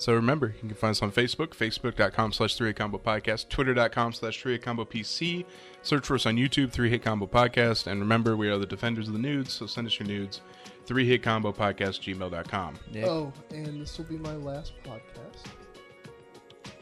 So 0.00 0.14
remember, 0.14 0.54
you 0.62 0.68
can 0.68 0.74
find 0.76 0.92
us 0.92 1.02
on 1.02 1.10
Facebook, 1.10 1.48
facebook.com 1.48 2.32
slash 2.32 2.54
3 2.54 2.68
Hit 2.68 2.76
Combo 2.76 2.98
Podcast, 2.98 3.48
twitter.com 3.48 4.12
slash 4.12 4.40
3 4.40 4.52
Hit 4.52 4.62
Combo 4.62 4.84
PC. 4.84 5.44
Search 5.82 6.06
for 6.06 6.14
us 6.14 6.24
on 6.24 6.36
YouTube, 6.36 6.70
3 6.70 6.88
Hit 6.88 7.02
Combo 7.02 7.26
Podcast. 7.26 7.88
And 7.88 7.98
remember, 8.00 8.36
we 8.36 8.48
are 8.48 8.58
the 8.58 8.66
defenders 8.66 9.08
of 9.08 9.14
the 9.14 9.18
nudes, 9.18 9.52
so 9.52 9.66
send 9.66 9.88
us 9.88 9.98
your 9.98 10.06
nudes, 10.06 10.40
3 10.86 11.04
Hit 11.04 11.24
Combo 11.24 11.52
Podcast, 11.52 12.00
gmail.com. 12.14 12.78
Nick? 12.92 13.06
Oh, 13.06 13.32
and 13.50 13.80
this 13.80 13.98
will 13.98 14.04
be 14.04 14.18
my 14.18 14.36
last 14.36 14.72
podcast 14.84 15.46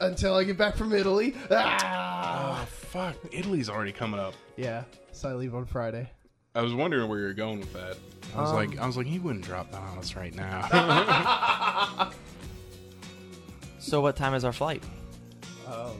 until 0.03 0.35
I 0.35 0.45
get 0.45 0.59
back 0.59 0.77
from 0.77 0.93
Italy. 0.93 1.35
Ah! 1.51 2.61
Oh, 2.61 2.67
fuck. 2.67 3.17
Italy's 3.33 3.71
already 3.71 3.93
coming 3.93 4.21
up. 4.21 4.35
Yeah, 4.59 4.85
so 5.13 5.31
I 5.31 5.33
leave 5.33 5.55
on 5.55 5.65
Friday. 5.65 6.11
I 6.55 6.61
was 6.61 6.75
wondering 6.75 7.09
where 7.09 7.19
you 7.21 7.25
were 7.27 7.33
going 7.33 7.61
with 7.61 7.73
that. 7.73 7.97
I 8.37 8.43
was 8.43 8.51
Um, 8.51 8.57
like, 8.57 8.79
I 8.79 8.87
was 8.87 8.99
like, 8.99 9.07
he 9.07 9.19
wouldn't 9.19 9.45
drop 9.47 9.73
that 9.73 9.81
on 9.81 9.97
us 9.97 10.15
right 10.17 10.35
now. 10.35 12.13
So 13.87 14.01
what 14.01 14.17
time 14.17 14.35
is 14.35 14.45
our 14.45 14.53
flight? 14.53 14.83
Um, 15.67 15.93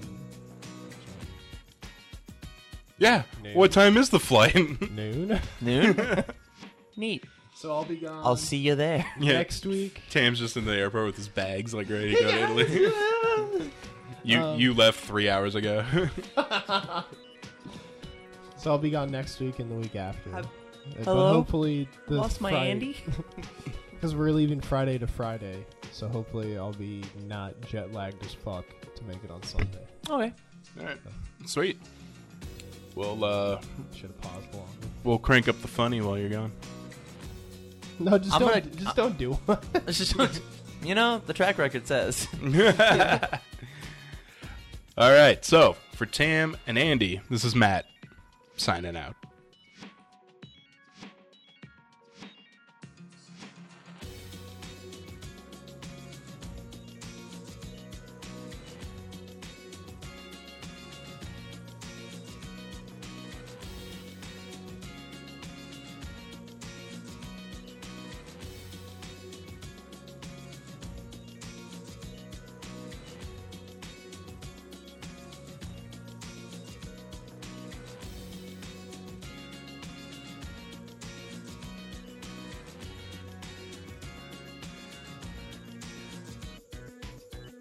yeah. 2.99 3.23
What 3.55 3.71
time 3.71 3.97
is 3.97 4.11
the 4.11 4.19
flight? 4.19 4.55
noon. 4.91 5.41
Noon. 5.61 6.25
Neat. 6.97 7.25
So 7.55 7.73
I'll 7.73 7.85
be 7.85 7.97
gone. 7.97 8.23
I'll 8.25 8.37
see 8.37 8.57
you 8.57 8.75
there. 8.75 9.07
yeah. 9.21 9.35
next 9.35 9.65
week. 9.65 10.03
Tam's 10.11 10.41
just 10.41 10.57
in 10.57 10.65
the 10.65 10.73
airport 10.75 11.07
with 11.07 11.17
his 11.17 11.29
bags, 11.29 11.73
like 11.73 11.89
ready 11.89 12.15
to 12.15 12.21
go 12.21 12.31
to 12.31 12.43
Italy. 12.43 12.93
you 14.25 14.41
Um, 14.41 14.59
you 14.59 14.75
left 14.75 14.99
three 15.01 15.29
hours 15.31 15.55
ago. 15.55 15.85
So 18.57 18.73
I'll 18.73 18.79
be 18.79 18.91
gone 18.91 19.11
next 19.13 19.39
week 19.39 19.61
and 19.61 19.71
the 19.71 19.77
week 19.77 19.95
after. 19.95 20.31
Have- 20.33 20.47
Uh, 20.47 20.49
But 20.99 21.05
Hello? 21.05 21.33
hopefully 21.35 21.89
the 22.09 22.15
Lost 22.17 22.41
my 22.41 22.53
Andy. 22.53 22.97
Because 24.07 24.15
we're 24.21 24.31
leaving 24.31 24.61
Friday 24.61 24.99
to 24.99 25.07
Friday, 25.09 25.67
so 25.91 26.07
hopefully 26.07 26.57
I'll 26.57 26.73
be 26.73 27.03
not 27.27 27.61
jet 27.63 27.93
lagged 27.93 28.25
as 28.25 28.33
fuck 28.33 28.65
to 28.95 29.03
make 29.03 29.17
it 29.25 29.33
on 29.33 29.43
Sunday. 29.43 29.85
Okay. 30.09 30.33
All 30.79 30.85
right, 30.87 30.97
sweet. 31.45 31.77
We'll 32.95 33.25
uh 33.25 33.61
Should 33.93 34.03
have 34.13 34.21
paused 34.21 34.55
longer. 34.55 34.71
we'll 35.03 35.19
crank 35.19 35.49
up 35.49 35.61
the 35.61 35.67
funny 35.67 36.01
while 36.03 36.17
you're 36.17 36.29
gone. 36.29 36.53
No, 37.99 38.17
just 38.17 38.33
I'm 38.33 38.43
don't. 38.43 38.51
gonna- 38.51 38.61
just 38.77 38.95
don't 38.95 39.19
do 39.19 39.33
it. 39.49 39.59
It's 39.89 39.99
just- 39.99 40.41
you 40.85 40.95
know, 40.95 41.21
the 41.27 41.33
track 41.35 41.59
record 41.59 41.89
says. 41.89 42.29
All 44.97 45.11
right, 45.11 45.45
so 45.45 45.75
for 45.95 46.07
Tam 46.07 46.57
and 46.69 46.79
Andy, 46.79 47.21
this 47.29 47.43
is 47.43 47.57
Matt 47.57 47.87
signing 48.57 48.97
out. 48.97 49.17